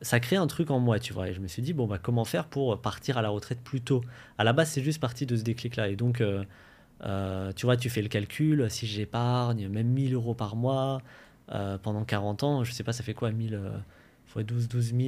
ça 0.00 0.20
crée 0.20 0.36
un 0.36 0.46
truc 0.46 0.70
en 0.70 0.80
moi, 0.80 0.98
tu 0.98 1.12
vois. 1.12 1.28
Et 1.28 1.34
je 1.34 1.40
me 1.40 1.48
suis 1.48 1.60
dit, 1.60 1.74
bon, 1.74 1.86
bah, 1.86 1.98
comment 1.98 2.24
faire 2.24 2.46
pour 2.46 2.80
partir 2.80 3.18
à 3.18 3.22
la 3.22 3.28
retraite 3.28 3.60
plus 3.62 3.82
tôt? 3.82 4.02
À 4.38 4.44
la 4.44 4.54
base, 4.54 4.70
c'est 4.70 4.82
juste 4.82 5.02
parti 5.02 5.26
de 5.26 5.36
ce 5.36 5.42
déclic-là. 5.42 5.88
Et 5.88 5.96
donc, 5.96 6.22
euh, 7.02 7.06
euh, 7.06 7.52
tu 7.54 7.66
vois, 7.66 7.76
tu 7.76 7.90
fais 7.90 8.02
le 8.02 8.08
calcul, 8.08 8.66
si 8.70 8.86
j'épargne 8.86 9.68
même 9.68 9.88
1000 9.88 10.14
euros 10.14 10.34
par 10.34 10.56
mois 10.56 11.00
euh, 11.52 11.76
pendant 11.78 12.04
40 12.04 12.42
ans, 12.44 12.64
je 12.64 12.72
sais 12.72 12.82
pas, 12.84 12.92
ça 12.92 13.02
fait 13.02 13.14
quoi 13.14 13.30
1000 13.30 13.54
euh, 13.54 13.70
fois 14.26 14.42
12, 14.42 14.68
12 14.68 14.94
000 14.94 15.00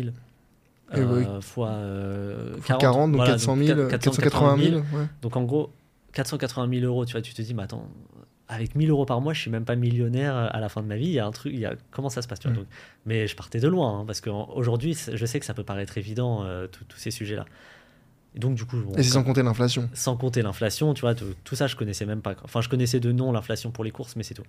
Eh 0.94 1.00
oui. 1.00 1.24
euh, 1.26 1.40
fois, 1.40 1.70
euh, 1.70 2.56
Faut 2.60 2.76
40, 2.76 3.12
donc 3.12 3.16
voilà, 3.16 3.32
400 3.32 3.56
000, 3.56 3.88
480 3.88 4.56
000. 4.62 4.76
ouais. 4.76 4.82
donc 5.22 5.36
en 5.36 5.44
gros, 5.44 5.70
480 6.12 6.68
000 6.80 6.84
euros, 6.86 7.04
tu 7.06 7.12
vois, 7.12 7.22
tu 7.22 7.32
te 7.34 7.40
dis, 7.42 7.54
mais 7.54 7.62
attends, 7.62 7.88
avec 8.48 8.74
1000 8.76 8.90
euros 8.90 9.06
par 9.06 9.20
mois, 9.20 9.32
je 9.32 9.40
suis 9.40 9.50
même 9.50 9.64
pas 9.64 9.74
millionnaire 9.76 10.34
à 10.36 10.60
la 10.60 10.68
fin 10.68 10.80
de 10.82 10.86
ma 10.86 10.96
vie. 10.96 11.06
Il 11.06 11.12
y 11.12 11.18
a 11.18 11.26
un 11.26 11.32
truc, 11.32 11.52
il 11.52 11.58
y 11.58 11.66
a, 11.66 11.74
comment 11.90 12.08
ça 12.08 12.22
se 12.22 12.28
passe 12.28 12.38
tu 12.38 12.46
vois, 12.48 12.54
Mm. 12.54 12.60
donc, 12.60 12.66
Mais 13.04 13.26
je 13.26 13.34
partais 13.36 13.58
de 13.58 13.66
loin, 13.68 14.00
hein, 14.00 14.04
parce 14.06 14.20
qu'aujourd'hui, 14.20 14.96
je 15.12 15.26
sais 15.26 15.40
que 15.40 15.46
ça 15.46 15.52
peut 15.54 15.64
paraître 15.64 15.98
évident, 15.98 16.44
euh, 16.44 16.66
tous 16.68 16.96
ces 16.98 17.10
sujets-là. 17.10 17.44
Et 18.36 18.38
donc, 18.38 18.54
du 18.54 18.66
coup, 18.66 18.76
bon, 18.76 18.92
Et 18.98 19.02
c'est 19.02 19.08
sans 19.10 19.24
compter 19.24 19.42
l'inflation. 19.42 19.88
sans 19.94 20.14
compter 20.16 20.42
l'inflation, 20.42 20.92
tu 20.92 21.00
vois, 21.00 21.14
tout, 21.14 21.54
ça, 21.56 21.66
je 21.68 21.74
connaissais 21.74 22.04
même 22.04 22.20
pas. 22.20 22.34
Enfin, 22.44 22.60
je 22.60 22.68
connaissais 22.68 23.00
de 23.00 23.10
nom 23.10 23.32
l'inflation 23.32 23.70
pour 23.70 23.82
les 23.82 23.90
courses, 23.90 24.14
mais 24.14 24.22
c'est 24.22 24.34
tout. 24.34 24.42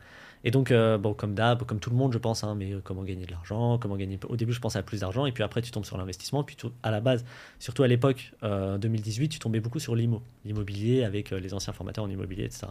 Et 0.44 0.52
donc, 0.52 0.72
euh, 0.72 0.98
bon, 0.98 1.14
comme 1.14 1.34
d'hab, 1.36 1.64
comme 1.64 1.80
tout 1.80 1.90
le 1.90 1.96
monde, 1.96 2.12
je 2.12 2.18
pense, 2.18 2.44
hein, 2.44 2.54
mais 2.54 2.74
euh, 2.74 2.82
comment 2.84 3.04
gagner 3.04 3.26
de 3.26 3.32
l'argent, 3.32 3.78
comment 3.78 3.96
gagner. 3.96 4.20
Au 4.28 4.36
début, 4.36 4.52
je 4.52 4.60
pensais 4.60 4.78
à 4.78 4.84
plus 4.84 5.00
d'argent, 5.00 5.26
et 5.26 5.32
puis 5.32 5.42
après, 5.42 5.62
tu 5.62 5.72
tombes 5.72 5.86
sur 5.86 5.98
l'investissement. 5.98 6.44
Puis 6.44 6.58
tout- 6.58 6.74
à 6.84 6.92
la 6.92 7.00
base, 7.00 7.24
surtout 7.60 7.84
à 7.84 7.88
l'époque, 7.88 8.34
euh, 8.44 8.78
2018, 8.78 9.30
tu 9.30 9.40
tombais 9.40 9.62
beaucoup 9.62 9.80
sur 9.80 9.96
l'IMO, 9.96 10.22
l'immobilier 10.44 11.06
avec 11.06 11.32
euh, 11.32 11.40
les 11.40 11.54
anciens 11.54 11.72
formateurs 11.72 12.04
en 12.04 12.10
immobilier, 12.10 12.44
etc. 12.44 12.68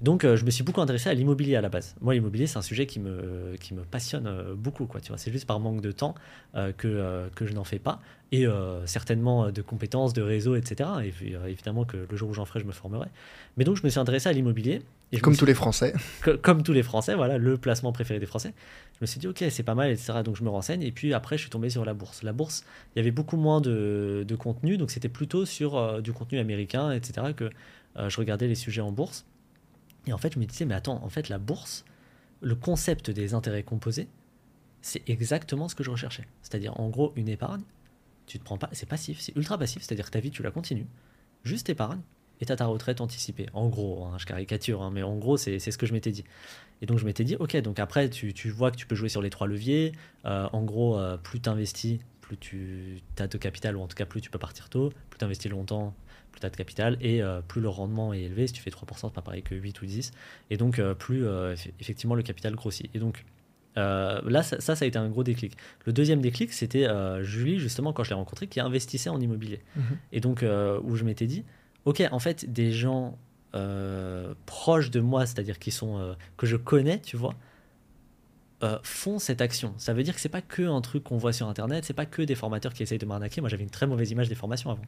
Donc, 0.00 0.24
euh, 0.24 0.36
je 0.36 0.44
me 0.44 0.50
suis 0.50 0.62
beaucoup 0.62 0.80
intéressé 0.80 1.08
à 1.10 1.14
l'immobilier 1.14 1.56
à 1.56 1.60
la 1.60 1.68
base. 1.68 1.96
Moi, 2.00 2.14
l'immobilier, 2.14 2.46
c'est 2.46 2.56
un 2.58 2.62
sujet 2.62 2.86
qui 2.86 3.00
me, 3.00 3.56
qui 3.60 3.74
me 3.74 3.82
passionne 3.82 4.28
euh, 4.28 4.54
beaucoup, 4.54 4.86
quoi. 4.86 5.00
Tu 5.00 5.08
vois, 5.08 5.18
c'est 5.18 5.32
juste 5.32 5.44
par 5.46 5.58
manque 5.58 5.80
de 5.80 5.90
temps 5.90 6.14
euh, 6.54 6.70
que, 6.70 6.86
euh, 6.86 7.28
que 7.34 7.46
je 7.46 7.52
n'en 7.52 7.64
fais 7.64 7.80
pas, 7.80 8.00
et 8.30 8.46
certainement 8.84 9.50
de 9.50 9.62
compétences, 9.62 10.12
de 10.12 10.20
réseau, 10.22 10.54
etc. 10.54 10.90
Et 11.04 11.10
puis, 11.10 11.34
évidemment 11.48 11.84
que 11.84 11.96
le 12.08 12.16
jour 12.16 12.28
où 12.28 12.34
j'en 12.34 12.44
ferai, 12.44 12.60
je 12.60 12.66
me 12.66 12.72
formerai. 12.72 13.08
Mais 13.56 13.64
donc, 13.64 13.76
je 13.76 13.82
me 13.82 13.88
suis 13.88 13.98
intéressé 13.98 14.28
à 14.28 14.32
l'immobilier. 14.32 14.82
Et 15.12 15.18
Comme 15.18 15.32
suis- 15.32 15.38
tous 15.40 15.46
les 15.46 15.54
Français. 15.54 15.94
que- 16.20 16.32
comme 16.32 16.62
tous 16.62 16.74
les 16.74 16.82
Français, 16.82 17.14
voilà, 17.14 17.38
le 17.38 17.56
placement 17.56 17.90
préféré 17.90 18.20
des 18.20 18.26
Français. 18.26 18.52
Je 18.92 18.98
me 19.00 19.06
suis 19.06 19.18
dit, 19.18 19.26
ok, 19.26 19.42
c'est 19.50 19.62
pas 19.62 19.74
mal, 19.74 19.90
etc. 19.90 20.22
Donc 20.22 20.36
je 20.36 20.44
me 20.44 20.50
renseigne. 20.50 20.82
Et 20.82 20.92
puis 20.92 21.14
après, 21.14 21.38
je 21.38 21.42
suis 21.42 21.50
tombé 21.50 21.70
sur 21.70 21.84
la 21.86 21.94
bourse. 21.94 22.22
La 22.22 22.34
bourse, 22.34 22.64
il 22.94 22.98
y 22.98 23.00
avait 23.00 23.10
beaucoup 23.10 23.38
moins 23.38 23.62
de, 23.62 24.24
de 24.28 24.36
contenu, 24.36 24.76
donc 24.76 24.90
c'était 24.90 25.08
plutôt 25.08 25.46
sur 25.46 25.76
euh, 25.78 26.02
du 26.02 26.12
contenu 26.12 26.38
américain, 26.38 26.92
etc. 26.92 27.28
que 27.34 27.48
euh, 27.96 28.10
je 28.10 28.16
regardais 28.18 28.46
les 28.46 28.54
sujets 28.54 28.82
en 28.82 28.92
bourse. 28.92 29.24
Et 30.08 30.12
en 30.12 30.18
fait, 30.18 30.34
je 30.34 30.38
me 30.38 30.46
disais, 30.46 30.64
mais 30.64 30.74
attends, 30.74 31.02
en 31.04 31.08
fait, 31.08 31.28
la 31.28 31.38
bourse, 31.38 31.84
le 32.40 32.54
concept 32.54 33.10
des 33.10 33.34
intérêts 33.34 33.62
composés, 33.62 34.08
c'est 34.80 35.08
exactement 35.08 35.68
ce 35.68 35.74
que 35.74 35.84
je 35.84 35.90
recherchais. 35.90 36.26
C'est-à-dire, 36.42 36.78
en 36.80 36.88
gros, 36.88 37.12
une 37.16 37.28
épargne, 37.28 37.62
tu 38.26 38.38
te 38.38 38.44
prends 38.44 38.58
pas, 38.58 38.70
c'est 38.72 38.88
passif, 38.88 39.20
c'est 39.20 39.36
ultra 39.36 39.58
passif, 39.58 39.82
c'est-à-dire 39.82 40.06
que 40.06 40.10
ta 40.10 40.20
vie, 40.20 40.30
tu 40.30 40.42
la 40.42 40.50
continues, 40.50 40.86
juste 41.44 41.68
épargne, 41.68 42.00
et 42.40 42.46
tu 42.46 42.54
ta 42.54 42.66
retraite 42.66 43.00
anticipée. 43.00 43.48
En 43.52 43.68
gros, 43.68 44.04
hein, 44.04 44.16
je 44.18 44.24
caricature, 44.24 44.82
hein, 44.82 44.90
mais 44.92 45.02
en 45.02 45.16
gros, 45.16 45.36
c'est 45.36 45.58
c'est 45.58 45.72
ce 45.72 45.78
que 45.78 45.86
je 45.86 45.92
m'étais 45.92 46.12
dit. 46.12 46.24
Et 46.80 46.86
donc, 46.86 46.98
je 46.98 47.04
m'étais 47.04 47.24
dit, 47.24 47.36
ok, 47.36 47.56
donc 47.58 47.80
après, 47.80 48.08
tu, 48.08 48.32
tu 48.32 48.50
vois 48.50 48.70
que 48.70 48.76
tu 48.76 48.86
peux 48.86 48.94
jouer 48.94 49.08
sur 49.08 49.20
les 49.20 49.30
trois 49.30 49.48
leviers. 49.48 49.92
Euh, 50.24 50.48
en 50.52 50.62
gros, 50.62 50.96
euh, 50.96 51.16
plus 51.16 51.40
tu 51.40 51.48
investis, 51.48 51.98
plus 52.20 52.36
tu 52.36 53.02
as 53.18 53.26
de 53.26 53.38
capital, 53.38 53.76
ou 53.76 53.82
en 53.82 53.88
tout 53.88 53.96
cas, 53.96 54.06
plus 54.06 54.20
tu 54.20 54.30
peux 54.30 54.38
partir 54.38 54.68
tôt. 54.68 54.92
Plus 55.10 55.18
tu 55.18 55.24
investis 55.24 55.50
longtemps, 55.50 55.94
plus 56.38 56.40
tu 56.40 56.46
as 56.46 56.50
de 56.50 56.56
capital. 56.56 56.96
Et 57.00 57.22
euh, 57.22 57.40
plus 57.40 57.60
le 57.60 57.68
rendement 57.68 58.12
est 58.12 58.22
élevé, 58.22 58.46
si 58.46 58.52
tu 58.52 58.62
fais 58.62 58.70
3%, 58.70 59.06
c'est 59.08 59.12
pas 59.12 59.22
pareil 59.22 59.42
que 59.42 59.54
8 59.54 59.82
ou 59.82 59.86
10. 59.86 60.10
Et 60.50 60.56
donc, 60.56 60.78
euh, 60.78 60.94
plus 60.94 61.26
euh, 61.26 61.54
eff- 61.54 61.70
effectivement 61.80 62.14
le 62.14 62.22
capital 62.22 62.54
grossit. 62.54 62.90
Et 62.94 62.98
donc, 62.98 63.24
là, 63.76 64.42
ça, 64.42 64.60
ça, 64.60 64.74
ça 64.74 64.84
a 64.84 64.88
été 64.88 64.98
un 64.98 65.08
gros 65.08 65.22
déclic. 65.22 65.56
Le 65.84 65.92
deuxième 65.92 66.20
déclic, 66.20 66.52
c'était 66.52 66.88
Julie, 67.22 67.60
justement, 67.60 67.92
quand 67.92 68.02
je 68.02 68.10
l'ai 68.10 68.16
rencontrée, 68.16 68.48
qui 68.48 68.58
investissait 68.60 69.10
en 69.10 69.20
immobilier. 69.20 69.60
Mhm. 69.76 69.82
Et 70.12 70.20
donc, 70.20 70.44
où 70.82 70.96
je 70.96 71.04
m'étais 71.04 71.26
dit, 71.26 71.44
ok, 71.84 72.02
en 72.10 72.18
fait, 72.18 72.52
des 72.52 72.72
gens 72.72 73.16
proches 74.46 74.90
de 74.90 74.98
moi, 75.00 75.26
c'est-à-dire 75.26 75.58
qui 75.60 75.70
sont 75.70 76.16
que 76.36 76.46
je 76.46 76.56
connais, 76.56 77.00
tu 77.00 77.16
vois, 77.16 77.34
euh, 78.64 78.78
font 78.82 79.18
cette 79.20 79.40
action. 79.40 79.72
Ça 79.78 79.92
veut 79.94 80.02
dire 80.02 80.14
que 80.14 80.20
c'est 80.20 80.28
pas 80.28 80.40
que 80.42 80.62
un 80.62 80.80
truc 80.80 81.04
qu'on 81.04 81.16
voit 81.16 81.32
sur 81.32 81.46
Internet, 81.48 81.84
c'est 81.84 81.92
pas 81.94 82.06
que 82.06 82.22
des 82.22 82.34
formateurs 82.34 82.74
qui 82.74 82.82
essayent 82.82 82.98
de 82.98 83.06
m'arnaquer. 83.06 83.40
Moi, 83.40 83.48
j'avais 83.48 83.62
une 83.62 83.70
très 83.70 83.86
mauvaise 83.86 84.10
image 84.10 84.28
des 84.28 84.34
formations 84.34 84.70
avant. 84.70 84.82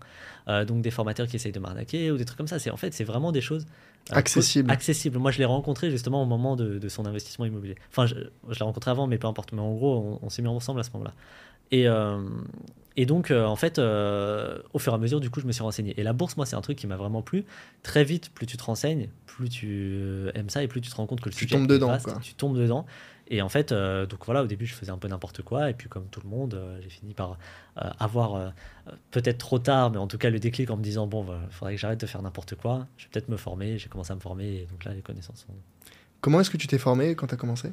Euh, 0.49 0.65
donc, 0.65 0.83
des 0.83 0.91
formateurs 0.91 1.27
qui 1.29 1.37
essayent 1.37 1.53
de 1.53 1.61
m'arnaquer 1.61 2.11
ou 2.11 2.17
des 2.17 2.25
trucs 2.25 2.37
comme 2.39 2.49
ça. 2.49 2.59
C'est 2.59 2.71
en 2.71 2.77
fait, 2.77 2.93
c'est 2.93 3.05
vraiment 3.05 3.31
des 3.33 3.41
choses 3.41 3.67
euh, 4.13 4.17
Accessibles. 4.17 4.71
accessibles. 4.71 5.19
Moi, 5.19 5.31
je 5.31 5.39
l'ai 5.39 5.45
rencontré 5.45 5.91
justement 5.91 6.23
au 6.23 6.27
moment 6.27 6.57
de, 6.57 6.79
de 6.79 6.89
son 6.89 7.07
investissement 7.07 7.45
immobilier. 7.45 7.77
Enfin, 7.91 8.07
je, 8.07 8.15
je 8.49 8.59
l'ai 8.59 8.65
rencontré 8.65 8.91
avant, 8.91 9.07
mais 9.07 9.19
peu 9.19 9.29
importe. 9.29 9.53
Mais 9.53 9.61
en 9.61 9.73
gros, 9.73 10.19
on, 10.21 10.27
on 10.27 10.31
s'est 10.31 10.43
mis 10.43 10.49
ensemble 10.49 10.81
à 10.81 10.83
ce 10.83 10.91
moment-là. 10.95 11.13
Et, 11.73 11.87
et 12.97 13.07
donc, 13.07 13.31
en 13.31 13.55
fait, 13.55 13.79
au 13.79 14.79
fur 14.81 14.93
et 14.93 14.97
à 14.97 14.99
mesure, 14.99 15.21
du 15.21 15.31
coup, 15.31 15.39
je 15.41 15.47
me 15.47 15.53
suis 15.53 15.63
renseigné. 15.63 15.95
Et 15.99 16.03
la 16.03 16.13
bourse, 16.13 16.37
moi, 16.37 16.45
c'est 16.47 16.57
un 16.57 16.61
truc 16.61 16.77
qui 16.77 16.89
m'a 16.89 16.97
vraiment 16.97 17.23
plu. 17.23 17.45
Très 17.85 18.03
vite, 18.03 18.31
plus 18.35 18.47
tu 18.47 18.57
te 18.57 18.65
renseignes, 18.65 19.09
plus 19.27 19.49
tu 19.49 20.29
aimes 20.35 20.51
ça 20.51 20.65
et 20.65 20.67
plus 20.69 20.81
tu 20.81 20.91
te 20.91 20.97
rends 20.97 21.07
compte 21.07 21.21
que 21.21 21.29
le 21.29 21.33
Tu 21.35 21.45
sujet 21.45 21.55
tombes 21.55 21.65
est 21.65 21.75
dedans, 21.75 21.87
vaste. 21.87 22.07
quoi. 22.07 22.19
Tu 22.21 22.35
tombes 22.35 22.59
dedans. 22.59 22.87
Et 23.33 23.43
en 23.43 23.49
fait, 23.49 23.71
euh, 23.71 24.07
donc 24.07 24.25
voilà, 24.27 24.43
au 24.43 24.47
début, 24.49 24.67
je 24.67 24.75
faisais 24.75 24.91
un 24.91 24.99
peu 24.99 25.07
n'importe 25.07 25.43
quoi. 25.43 25.71
Et 25.71 25.75
puis, 25.75 25.89
comme 25.89 26.07
tout 26.09 26.21
le 26.23 26.29
monde, 26.29 26.55
euh, 26.55 26.81
j'ai 26.83 26.91
fini 26.91 27.15
par 27.15 27.39
euh, 27.79 27.89
avoir, 28.01 28.53
peut-être 29.13 29.39
trop 29.39 29.61
tard, 29.61 29.93
mais 29.93 29.99
en 29.99 30.09
tout 30.09 30.19
cas, 30.19 30.31
le 30.31 30.41
déclic 30.41 30.69
en 30.71 30.77
me 30.77 30.83
disant 30.83 31.07
bon, 31.07 31.25
il 31.47 31.53
faudrait 31.53 31.75
que 31.77 31.81
j'arrête 31.81 32.01
de 32.01 32.07
faire 32.07 32.23
n'importe 32.23 32.57
quoi. 32.57 32.89
Je 32.97 33.05
vais 33.05 33.11
peut-être 33.13 33.29
me 33.29 33.37
former. 33.37 33.79
J'ai 33.79 33.89
commencé 33.89 34.13
à 34.13 34.17
me 34.17 34.21
former. 34.21 34.63
Et 34.63 34.67
donc 34.67 34.85
là, 34.85 34.93
les 34.93 35.01
connaissances 35.01 35.47
sont. 35.47 35.55
Comment 36.21 36.41
est-ce 36.41 36.51
que 36.51 36.57
tu 36.57 36.67
t'es 36.67 36.77
formé 36.77 37.15
quand 37.15 37.29
tu 37.29 37.35
as 37.35 37.39
commencé 37.39 37.73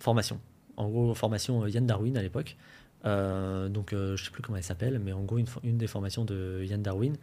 formation. 0.00 0.38
En 0.76 0.88
gros, 0.88 1.14
formation 1.14 1.66
Yann 1.66 1.86
Darwin 1.86 2.18
à 2.18 2.22
l'époque. 2.22 2.56
Donc, 3.04 3.92
je 3.92 4.22
sais 4.22 4.30
plus 4.30 4.42
comment 4.42 4.58
elle 4.58 4.64
s'appelle, 4.64 4.98
mais 4.98 5.12
en 5.12 5.22
gros, 5.22 5.38
une, 5.38 5.78
des 5.78 5.86
formations 5.86 6.26
de 6.26 6.62
Yann 6.64 6.82
Darwin. 6.82 7.16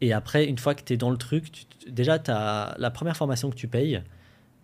Et 0.00 0.12
après, 0.12 0.46
une 0.46 0.58
fois 0.58 0.74
que 0.74 0.82
tu 0.82 0.94
es 0.94 0.96
dans 0.96 1.10
le 1.10 1.16
truc, 1.16 1.52
tu 1.52 1.90
déjà, 1.90 2.20
as 2.26 2.74
la 2.78 2.90
première 2.90 3.16
formation 3.16 3.50
que 3.50 3.54
tu 3.54 3.68
payes. 3.68 4.02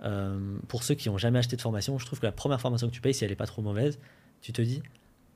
Euh, 0.02 0.38
pour 0.68 0.82
ceux 0.82 0.94
qui 0.94 1.08
n'ont 1.08 1.18
jamais 1.18 1.38
acheté 1.38 1.56
de 1.56 1.62
formation, 1.62 1.98
je 1.98 2.06
trouve 2.06 2.20
que 2.20 2.26
la 2.26 2.32
première 2.32 2.60
formation 2.60 2.88
que 2.88 2.92
tu 2.92 3.00
payes, 3.00 3.14
si 3.14 3.24
elle 3.24 3.30
n'est 3.30 3.36
pas 3.36 3.46
trop 3.46 3.62
mauvaise, 3.62 3.98
tu 4.42 4.52
te 4.52 4.60
dis 4.60 4.82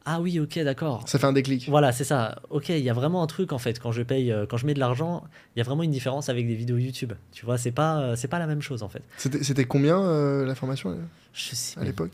Ah 0.04 0.20
oui, 0.20 0.38
ok, 0.40 0.58
d'accord. 0.60 1.08
Ça 1.08 1.18
fait 1.18 1.26
un 1.26 1.32
déclic. 1.32 1.68
Voilà, 1.68 1.92
c'est 1.92 2.04
ça. 2.04 2.40
Ok, 2.50 2.68
il 2.70 2.78
y 2.80 2.90
a 2.90 2.92
vraiment 2.92 3.22
un 3.22 3.26
truc 3.26 3.52
en 3.52 3.58
fait. 3.58 3.78
Quand 3.78 3.92
je 3.92 4.02
paye, 4.02 4.32
euh, 4.32 4.46
quand 4.46 4.56
je 4.56 4.66
mets 4.66 4.74
de 4.74 4.80
l'argent, 4.80 5.24
il 5.54 5.58
y 5.58 5.62
a 5.62 5.64
vraiment 5.64 5.82
une 5.82 5.90
différence 5.90 6.28
avec 6.28 6.46
des 6.46 6.54
vidéos 6.54 6.76
YouTube. 6.78 7.12
Tu 7.32 7.44
vois, 7.46 7.58
c'est 7.58 7.72
pas, 7.72 8.00
euh, 8.00 8.16
c'est 8.16 8.28
pas 8.28 8.38
la 8.38 8.46
même 8.46 8.62
chose 8.62 8.82
en 8.82 8.88
fait. 8.88 9.02
C'était 9.16 9.64
combien 9.64 10.44
la 10.44 10.54
formation 10.54 10.96
Je 11.32 11.54
sais 11.54 11.78
à 11.78 11.84
l'époque? 11.84 12.12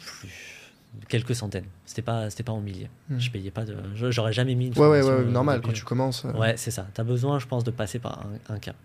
Quelques 1.08 1.34
centaines. 1.34 1.66
C'était 1.86 2.02
pas, 2.02 2.30
c'était 2.30 2.44
pas 2.44 2.52
en 2.52 2.60
milliers. 2.60 2.88
Hmm. 3.10 3.18
Je 3.18 3.30
payais 3.30 3.50
pas 3.50 3.64
de. 3.64 3.76
J'aurais 3.94 4.32
jamais 4.32 4.54
mis 4.54 4.68
une 4.68 4.78
Ouais, 4.78 4.86
ouais, 4.86 5.02
ouais, 5.02 5.24
normal, 5.24 5.60
quand 5.60 5.72
tu 5.72 5.84
commences. 5.84 6.22
Ouais, 6.22 6.56
c'est 6.56 6.70
ça. 6.70 6.86
Tu 6.94 7.00
as 7.00 7.04
besoin, 7.04 7.40
je 7.40 7.46
pense, 7.46 7.64
de 7.64 7.72
passer 7.72 7.98
par 7.98 8.24
un, 8.48 8.54
un 8.54 8.58
cap. 8.60 8.76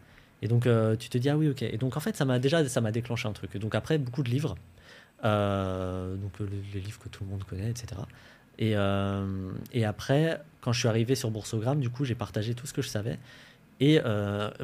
Et 0.42 0.48
donc, 0.48 0.68
euh, 0.68 0.96
tu 0.96 1.10
te 1.10 1.18
dis, 1.18 1.30
ah 1.30 1.38
oui, 1.38 1.50
ok. 1.50 1.62
Et 1.64 1.78
donc, 1.78 1.98
en 1.98 2.00
fait, 2.00 2.16
ça 2.16 2.26
m'a 2.26 2.40
déjà 2.40 2.68
ça 2.68 2.82
m'a 2.82 2.92
déclenché 2.92 3.28
un 3.28 3.34
truc. 3.34 3.58
Donc, 3.58 3.76
après, 3.76 3.98
beaucoup 3.98 4.24
de 4.24 4.30
livres. 4.30 4.56
Euh, 5.26 6.16
donc, 6.16 6.32
euh, 6.40 6.48
les, 6.74 6.80
livres 6.80 7.00
que 7.00 7.10
tout 7.10 7.24
le 7.24 7.30
monde 7.30 7.44
connaît, 7.44 7.70
etc. 7.70 8.02
Et, 8.58 8.76
euh, 8.76 9.52
et 9.74 9.86
après, 9.86 10.42
quand 10.62 10.72
je 10.72 10.80
suis 10.80 10.88
arrivé 10.88 11.16
sur 11.16 11.32
Boursogramme, 11.32 11.80
du 11.80 11.90
coup, 11.90 12.06
j'ai 12.06 12.16
partagé 12.16 12.54
tout 12.54 12.68
ce 12.68 12.74
que 12.74 12.82
je 12.82 12.90
savais. 12.90 13.18
Et 13.82 14.00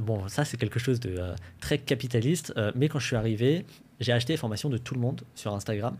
bon, 0.01 0.27
ça, 0.27 0.43
c'est 0.43 0.57
quelque 0.57 0.79
chose 0.79 0.99
de 0.99 1.17
très 1.61 1.77
capitaliste. 1.77 2.53
mais 2.75 2.89
quand 2.89 2.99
je 2.99 3.07
suis 3.07 3.15
arrivé, 3.15 3.65
j'ai 4.01 4.11
acheté 4.11 4.33
les 4.33 4.37
formations 4.37 4.69
de 4.69 4.77
tout 4.77 4.93
le 4.93 4.99
monde 4.99 5.21
sur 5.35 5.53
Instagram. 5.53 5.95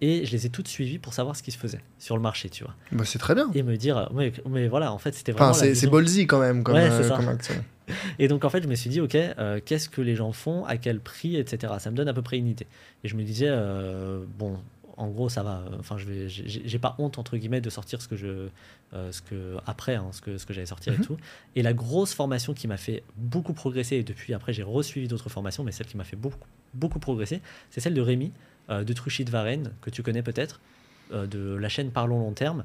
Et 0.00 0.26
je 0.26 0.32
les 0.32 0.46
ai 0.46 0.50
toutes 0.50 0.68
suivies 0.68 0.98
pour 0.98 1.14
savoir 1.14 1.34
ce 1.34 1.42
qui 1.42 1.50
se 1.50 1.58
faisait 1.58 1.80
sur 1.98 2.16
le 2.16 2.22
marché, 2.22 2.50
tu 2.50 2.62
vois. 2.62 2.74
bah, 2.92 3.04
c'est 3.04 3.18
très 3.18 3.34
bien. 3.34 3.50
Et 3.54 3.62
me 3.62 3.76
dire, 3.76 4.10
mais, 4.14 4.30
mais 4.48 4.68
voilà, 4.68 4.92
en 4.92 4.98
fait, 4.98 5.14
c'était 5.14 5.32
vraiment. 5.32 5.50
Enfin, 5.50 5.74
c'est 5.74 5.86
ballsy 5.88 6.26
quand 6.26 6.38
même 6.38 6.62
comme, 6.62 6.74
Ouais, 6.74 6.90
c'est 6.90 7.08
ça. 7.08 7.16
comme 7.16 7.28
action. 7.28 7.54
et 8.18 8.28
donc 8.28 8.44
en 8.44 8.50
fait, 8.50 8.62
je 8.62 8.68
me 8.68 8.74
suis 8.74 8.90
dit, 8.90 9.00
ok, 9.00 9.14
euh, 9.14 9.60
qu'est-ce 9.64 9.88
que 9.88 10.00
les 10.00 10.16
gens 10.16 10.32
font, 10.32 10.64
à 10.64 10.76
quel 10.76 11.00
prix, 11.00 11.36
etc. 11.36 11.74
Ça 11.78 11.90
me 11.90 11.96
donne 11.96 12.08
à 12.08 12.14
peu 12.14 12.22
près 12.22 12.38
une 12.38 12.48
idée. 12.48 12.66
Et 13.04 13.08
je 13.08 13.16
me 13.16 13.22
disais, 13.22 13.48
euh, 13.48 14.24
bon, 14.38 14.58
en 14.96 15.08
gros, 15.08 15.28
ça 15.28 15.42
va. 15.42 15.62
Enfin, 15.78 15.98
je 15.98 16.06
vais, 16.06 16.28
j'ai 16.28 16.78
pas 16.78 16.94
honte 16.98 17.18
entre 17.18 17.36
guillemets 17.36 17.60
de 17.60 17.68
sortir 17.70 18.00
ce 18.00 18.08
que 18.08 18.16
je, 18.16 18.48
euh, 18.94 19.12
ce 19.12 19.20
que 19.20 19.56
après, 19.66 19.94
hein, 19.96 20.08
ce 20.12 20.20
que 20.22 20.38
ce 20.38 20.46
que 20.46 20.54
j'allais 20.54 20.66
sortir 20.66 20.94
Mhm. 20.94 21.02
et 21.02 21.04
tout. 21.04 21.16
Et 21.54 21.62
la 21.62 21.74
grosse 21.74 22.14
formation 22.14 22.54
qui 22.54 22.66
m'a 22.66 22.78
fait 22.78 23.02
beaucoup 23.16 23.52
progresser, 23.52 23.96
et 23.96 24.02
depuis 24.04 24.32
après, 24.32 24.52
j'ai 24.54 24.62
resuivi 24.62 25.06
d'autres 25.06 25.28
formations, 25.28 25.64
mais 25.64 25.72
celle 25.72 25.86
qui 25.86 25.96
m'a 25.96 26.04
fait 26.04 26.16
beaucoup 26.16 26.38
beaucoup 26.74 26.98
progresser, 26.98 27.40
c'est 27.70 27.80
celle 27.80 27.94
de 27.94 28.00
Rémi 28.02 28.32
de 28.68 28.92
Truchy 28.92 29.24
de 29.24 29.30
Varennes 29.30 29.72
que 29.80 29.88
tu 29.90 30.02
connais 30.02 30.22
peut-être, 30.22 30.60
de 31.12 31.54
la 31.54 31.68
chaîne 31.68 31.90
Parlons 31.90 32.18
Long 32.18 32.32
Terme. 32.32 32.64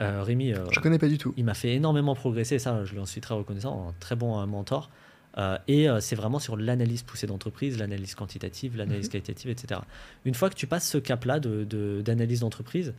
Euh, 0.00 0.22
Rémi, 0.22 0.52
euh, 0.52 0.64
Je 0.72 0.80
connais 0.80 0.98
pas 0.98 1.08
du 1.08 1.18
tout. 1.18 1.34
il 1.36 1.44
m'a 1.44 1.54
fait 1.54 1.74
énormément 1.74 2.14
progresser, 2.14 2.58
ça 2.58 2.84
je 2.84 2.92
lui 2.92 2.98
en 3.00 3.06
suis 3.06 3.20
très 3.20 3.34
reconnaissant, 3.34 3.88
un 3.90 3.94
très 4.00 4.16
bon 4.16 4.40
euh, 4.40 4.46
mentor. 4.46 4.90
Euh, 5.38 5.56
et 5.66 5.86
c'est 6.00 6.16
vraiment 6.16 6.38
sur 6.38 6.56
l'analyse 6.58 7.02
poussée 7.02 7.26
d'entreprise, 7.26 7.78
l'analyse 7.78 8.14
quantitative, 8.14 8.76
l'analyse 8.76 9.06
Mhm. 9.06 9.12
qualitative, 9.12 9.50
etc. 9.50 9.80
Une 10.26 10.34
fois 10.34 10.50
que 10.50 10.54
tu 10.54 10.66
passes 10.66 10.86
ce 10.88 10.98
cap-là 10.98 11.40
d'analyse 11.40 11.68
de, 11.68 12.02
d'analyse 12.04 12.40
d'entreprise, 12.40 12.92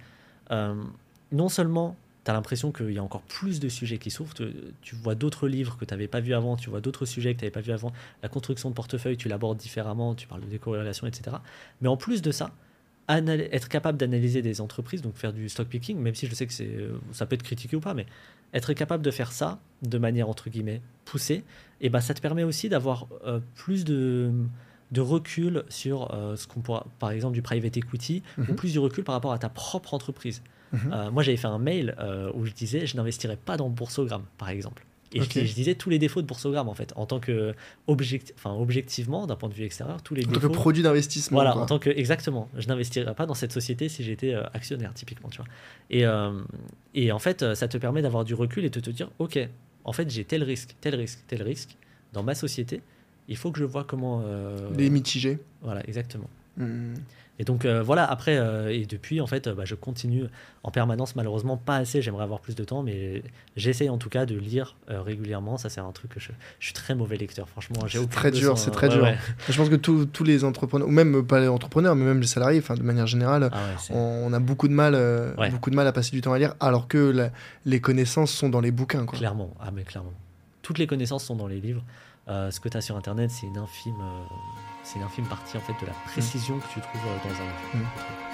non 0.50 1.50
seulement 1.50 1.96
tu 2.26 2.32
as 2.32 2.34
l'impression 2.34 2.72
qu'il 2.72 2.92
y 2.92 2.98
a 3.00 3.04
encore 3.04 3.22
plus 3.24 3.60
de 3.60 3.68
sujets 3.70 3.98
qui 3.98 4.10
s'ouvrent, 4.10 4.34
tu, 4.34 4.46
tu 4.82 4.96
vois 4.96 5.14
d'autres 5.14 5.48
livres 5.48 5.78
que 5.78 5.84
tu 5.86 5.94
n'avais 5.94 6.08
pas 6.08 6.22
vus 6.22 6.34
avant, 6.34 6.56
tu 6.56 6.70
vois 6.70 6.80
d'autres 6.80 7.06
sujets 7.06 7.34
que 7.34 7.40
tu 7.40 7.44
n'avais 7.46 7.52
pas 7.52 7.60
vus 7.62 7.74
avant, 7.74 7.92
la 8.22 8.30
construction 8.30 8.70
de 8.70 8.74
portefeuille, 8.76 9.18
tu 9.18 9.28
l'abordes 9.28 9.58
différemment, 9.58 10.16
tu 10.16 10.26
parles 10.28 10.42
de 10.42 10.48
décorrélation, 10.48 11.06
etc. 11.06 11.36
Mais 11.82 11.90
en 11.90 11.98
plus 11.98 12.22
de 12.22 12.32
ça, 12.32 12.52
être 13.10 13.68
capable 13.70 13.98
d'analyser 13.98 14.42
des 14.42 14.62
entreprises, 14.62 15.02
donc 15.02 15.16
faire 15.16 15.34
du 15.34 15.50
stock 15.50 15.68
picking, 15.68 15.98
même 16.00 16.16
si 16.16 16.28
je 16.28 16.34
sais 16.36 16.48
que 16.48 16.54
c'est, 16.54 16.68
euh, 16.68 16.98
ça 17.12 17.26
peut 17.26 17.36
être 17.36 17.44
critiqué 17.44 17.76
ou 17.76 17.80
pas, 17.82 17.94
mais 17.94 18.06
être 18.54 18.74
capable 18.74 19.04
de 19.04 19.12
faire 19.12 19.32
ça 19.32 19.60
de 19.82 19.98
manière 19.98 20.30
entre 20.30 20.50
guillemets 20.50 20.82
poussée, 21.06 21.44
et 21.82 21.90
ben 21.90 22.00
ça 22.02 22.14
te 22.14 22.22
permet 22.22 22.44
aussi 22.44 22.70
d'avoir 22.70 23.08
euh, 23.26 23.40
plus 23.56 23.84
de, 23.84 24.32
de 24.92 25.02
recul 25.02 25.64
sur 25.70 26.14
euh, 26.14 26.36
ce 26.38 26.48
qu'on 26.48 26.62
pourra, 26.62 26.86
par 27.00 27.12
exemple 27.12 27.34
du 27.34 27.42
private 27.42 27.76
equity, 27.78 28.24
ou 28.38 28.42
Mhm. 28.42 28.56
plus 28.56 28.74
de 28.74 28.80
recul 28.80 29.04
par 29.04 29.14
rapport 29.16 29.34
à 29.34 29.40
ta 29.40 29.50
propre 29.50 29.94
entreprise. 29.94 30.42
Mhm. 30.72 30.80
Euh, 30.94 31.12
moi 31.12 31.24
j'avais 31.24 31.38
fait 31.38 31.48
un 31.48 31.60
mail 31.60 31.96
où 32.34 32.46
je 32.46 32.52
disais 32.54 32.86
je 32.88 32.96
n'investirai 32.96 33.36
pas 33.36 33.58
dans 33.58 33.70
Boursogramme, 33.70 34.24
par 34.38 34.50
exemple. 34.50 34.86
Et 35.14 35.22
je 35.46 35.54
disais 35.54 35.76
tous 35.76 35.90
les 35.90 36.00
défauts 36.00 36.22
de 36.22 36.28
boursogramme 36.28 36.70
en 36.70 36.74
fait, 36.74 36.94
en 36.96 37.06
tant 37.06 37.20
que 37.20 37.54
objecti- 37.88 38.32
enfin, 38.36 38.52
objectivement, 38.54 39.28
d'un 39.28 39.36
point 39.36 39.50
de 39.50 39.54
vue 39.54 39.64
extérieur, 39.64 40.02
tous 40.02 40.16
les 40.16 40.24
En 40.24 40.28
tant 40.28 40.34
que 40.34 40.40
défauts. 40.48 40.54
produit 40.54 40.84
d'investissement. 40.84 41.36
Voilà, 41.38 41.52
quoi. 41.54 41.62
en 41.62 41.66
tant 41.66 41.80
que 41.80 41.90
exactement, 41.90 42.50
je 42.58 42.68
n'investirais 42.68 43.14
pas 43.16 43.26
dans 43.26 43.34
cette 43.34 43.52
société 43.52 43.90
si 43.90 44.04
j'étais 44.04 44.34
euh, 44.34 44.44
actionnaire 44.54 44.94
typiquement, 44.94 45.30
tu 45.30 45.38
vois. 45.38 45.48
Et, 45.90 46.06
euh, 46.06 46.32
et 46.96 47.12
en 47.12 47.20
fait, 47.20 47.44
euh, 47.44 47.56
ça 47.56 47.68
te 47.68 47.78
permet 47.78 48.02
d'avoir 48.02 48.24
du 48.26 48.34
recul 48.34 48.66
et 48.66 48.70
de 48.70 48.80
te 48.80 48.90
dire, 48.90 49.10
ok, 49.20 49.38
en 49.86 49.94
fait, 49.94 50.10
j'ai 50.10 50.24
tel 50.26 50.44
risque, 50.44 50.76
tel 50.82 50.96
risque, 50.96 51.20
tel 51.28 51.42
risque 51.44 51.78
dans 52.14 52.24
ma 52.24 52.36
société. 52.36 52.82
Il 53.28 53.38
faut 53.38 53.52
que 53.52 53.60
je 53.60 53.66
vois 53.66 53.84
comment. 53.84 54.22
euh, 54.26 54.70
Les 54.78 54.90
mitigés. 54.90 55.40
Voilà, 55.62 55.82
exactement. 55.88 56.30
Hmm. 56.58 56.94
Et 57.40 57.46
donc 57.46 57.66
euh, 57.66 57.82
voilà, 57.82 58.06
après, 58.06 58.38
euh, 58.38 58.72
et 58.72 58.86
depuis, 58.86 59.20
en 59.20 59.26
fait, 59.26 59.48
euh, 59.48 59.56
bah, 59.56 59.64
je 59.66 59.74
continue 59.74 60.26
en 60.62 60.70
permanence, 60.70 61.16
malheureusement 61.16 61.58
pas 61.58 61.78
assez, 61.78 62.00
j'aimerais 62.00 62.24
avoir 62.24 62.40
plus 62.42 62.54
de 62.54 62.64
temps, 62.64 62.84
mais 62.84 63.24
j'essaye 63.58 63.90
en 63.90 63.98
tout 63.98 64.08
cas 64.10 64.28
de 64.28 64.36
lire 64.38 64.76
régulièrement. 64.88 65.58
Ça, 65.58 65.70
c'est 65.70 65.82
un 65.82 65.92
truc 65.92 66.12
que 66.14 66.20
je, 66.20 66.30
je 66.60 66.66
suis 66.66 66.74
très 66.76 66.94
mauvais 66.94 67.18
lecteur, 67.18 67.50
franchement. 67.50 67.88
j'ai 67.88 67.98
C'est 68.00 68.08
très 68.10 68.30
dur, 68.30 68.56
c'est 68.60 68.70
très 68.70 68.88
Ouais, 68.90 68.94
dur. 68.94 69.04
ouais. 69.04 69.18
Je 69.50 69.58
pense 69.58 69.70
que 69.70 69.76
tous 69.76 70.24
les 70.24 70.44
entrepreneurs, 70.44 70.88
ou 70.88 70.92
même 70.92 71.26
pas 71.26 71.40
les 71.40 71.48
entrepreneurs, 71.48 71.96
mais 71.96 72.06
même 72.06 72.22
les 72.22 72.28
salariés, 72.28 72.60
enfin 72.60 72.76
de 72.76 72.84
manière 72.84 73.08
générale, 73.08 73.50
Ah 73.52 73.58
ouais, 73.90 73.96
on, 73.96 74.28
on 74.28 74.34
a 74.34 74.40
beaucoup 74.40 74.68
de 74.68 74.74
mal, 74.74 74.96
beaucoup 75.50 75.72
de 75.72 75.76
mal 75.76 75.88
à 75.88 75.92
passer 75.92 76.12
du 76.12 76.22
temps 76.22 76.34
à 76.34 76.38
lire, 76.40 76.54
alors 76.60 76.88
que 76.88 77.00
la- 77.00 77.32
les 77.66 77.82
connaissances 77.82 78.32
sont 78.32 78.50
dans 78.50 78.62
les 78.62 78.72
bouquins. 78.72 79.06
Quoi. 79.08 79.18
Clairement, 79.18 79.50
ah 79.60 79.72
mais 79.74 79.84
clairement. 79.84 80.14
Toutes 80.62 80.78
les 80.78 80.86
connaissances 80.86 81.24
sont 81.26 81.36
dans 81.36 81.48
les 81.48 81.60
livres. 81.60 81.84
Ce 82.28 82.60
que 82.60 82.70
tu 82.70 82.78
as 82.78 82.82
sur 82.82 82.96
Internet, 82.96 83.32
c'est 83.32 83.48
une 83.48 83.58
infime, 83.58 83.96
c'est 84.84 85.00
une 85.00 85.06
infime 85.06 85.26
partie 85.26 85.58
en 85.58 85.62
fait 85.62 85.74
de 85.82 85.88
la 85.88 85.94
précision 86.06 86.60
que 86.60 86.68
tu 86.68 86.82
trouves 86.82 87.02
euh, 87.08 87.18
dans 87.24 87.36
un. 87.42 87.80
Mm. 87.80 87.88
trouve. 87.96 88.34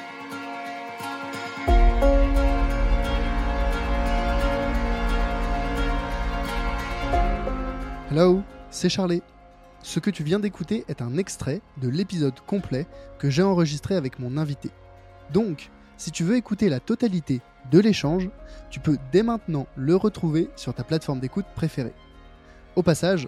Hello, 8.12 8.41
c'est 8.71 8.89
Charlie. 8.89 9.21
Ce 9.83 9.99
que 9.99 10.09
tu 10.09 10.23
viens 10.23 10.39
d'écouter 10.39 10.83
est 10.88 11.01
un 11.01 11.15
extrait 11.17 11.62
de 11.77 11.88
l'épisode 11.88 12.39
complet 12.41 12.88
que 13.19 13.29
j'ai 13.29 13.43
enregistré 13.43 13.95
avec 13.95 14.19
mon 14.19 14.35
invité. 14.35 14.71
Donc, 15.31 15.69
si 15.95 16.12
tu 16.12 16.23
veux 16.23 16.35
écouter 16.35 16.69
la 16.69 16.79
totalité 16.79 17.41
de 17.71 17.79
l'échange, 17.79 18.29
tu 18.71 18.79
peux 18.79 18.97
dès 19.12 19.21
maintenant 19.21 19.67
le 19.75 19.95
retrouver 19.95 20.49
sur 20.55 20.73
ta 20.73 20.83
plateforme 20.83 21.19
d'écoute 21.19 21.45
préférée. 21.55 21.93
Au 22.75 22.81
passage, 22.81 23.27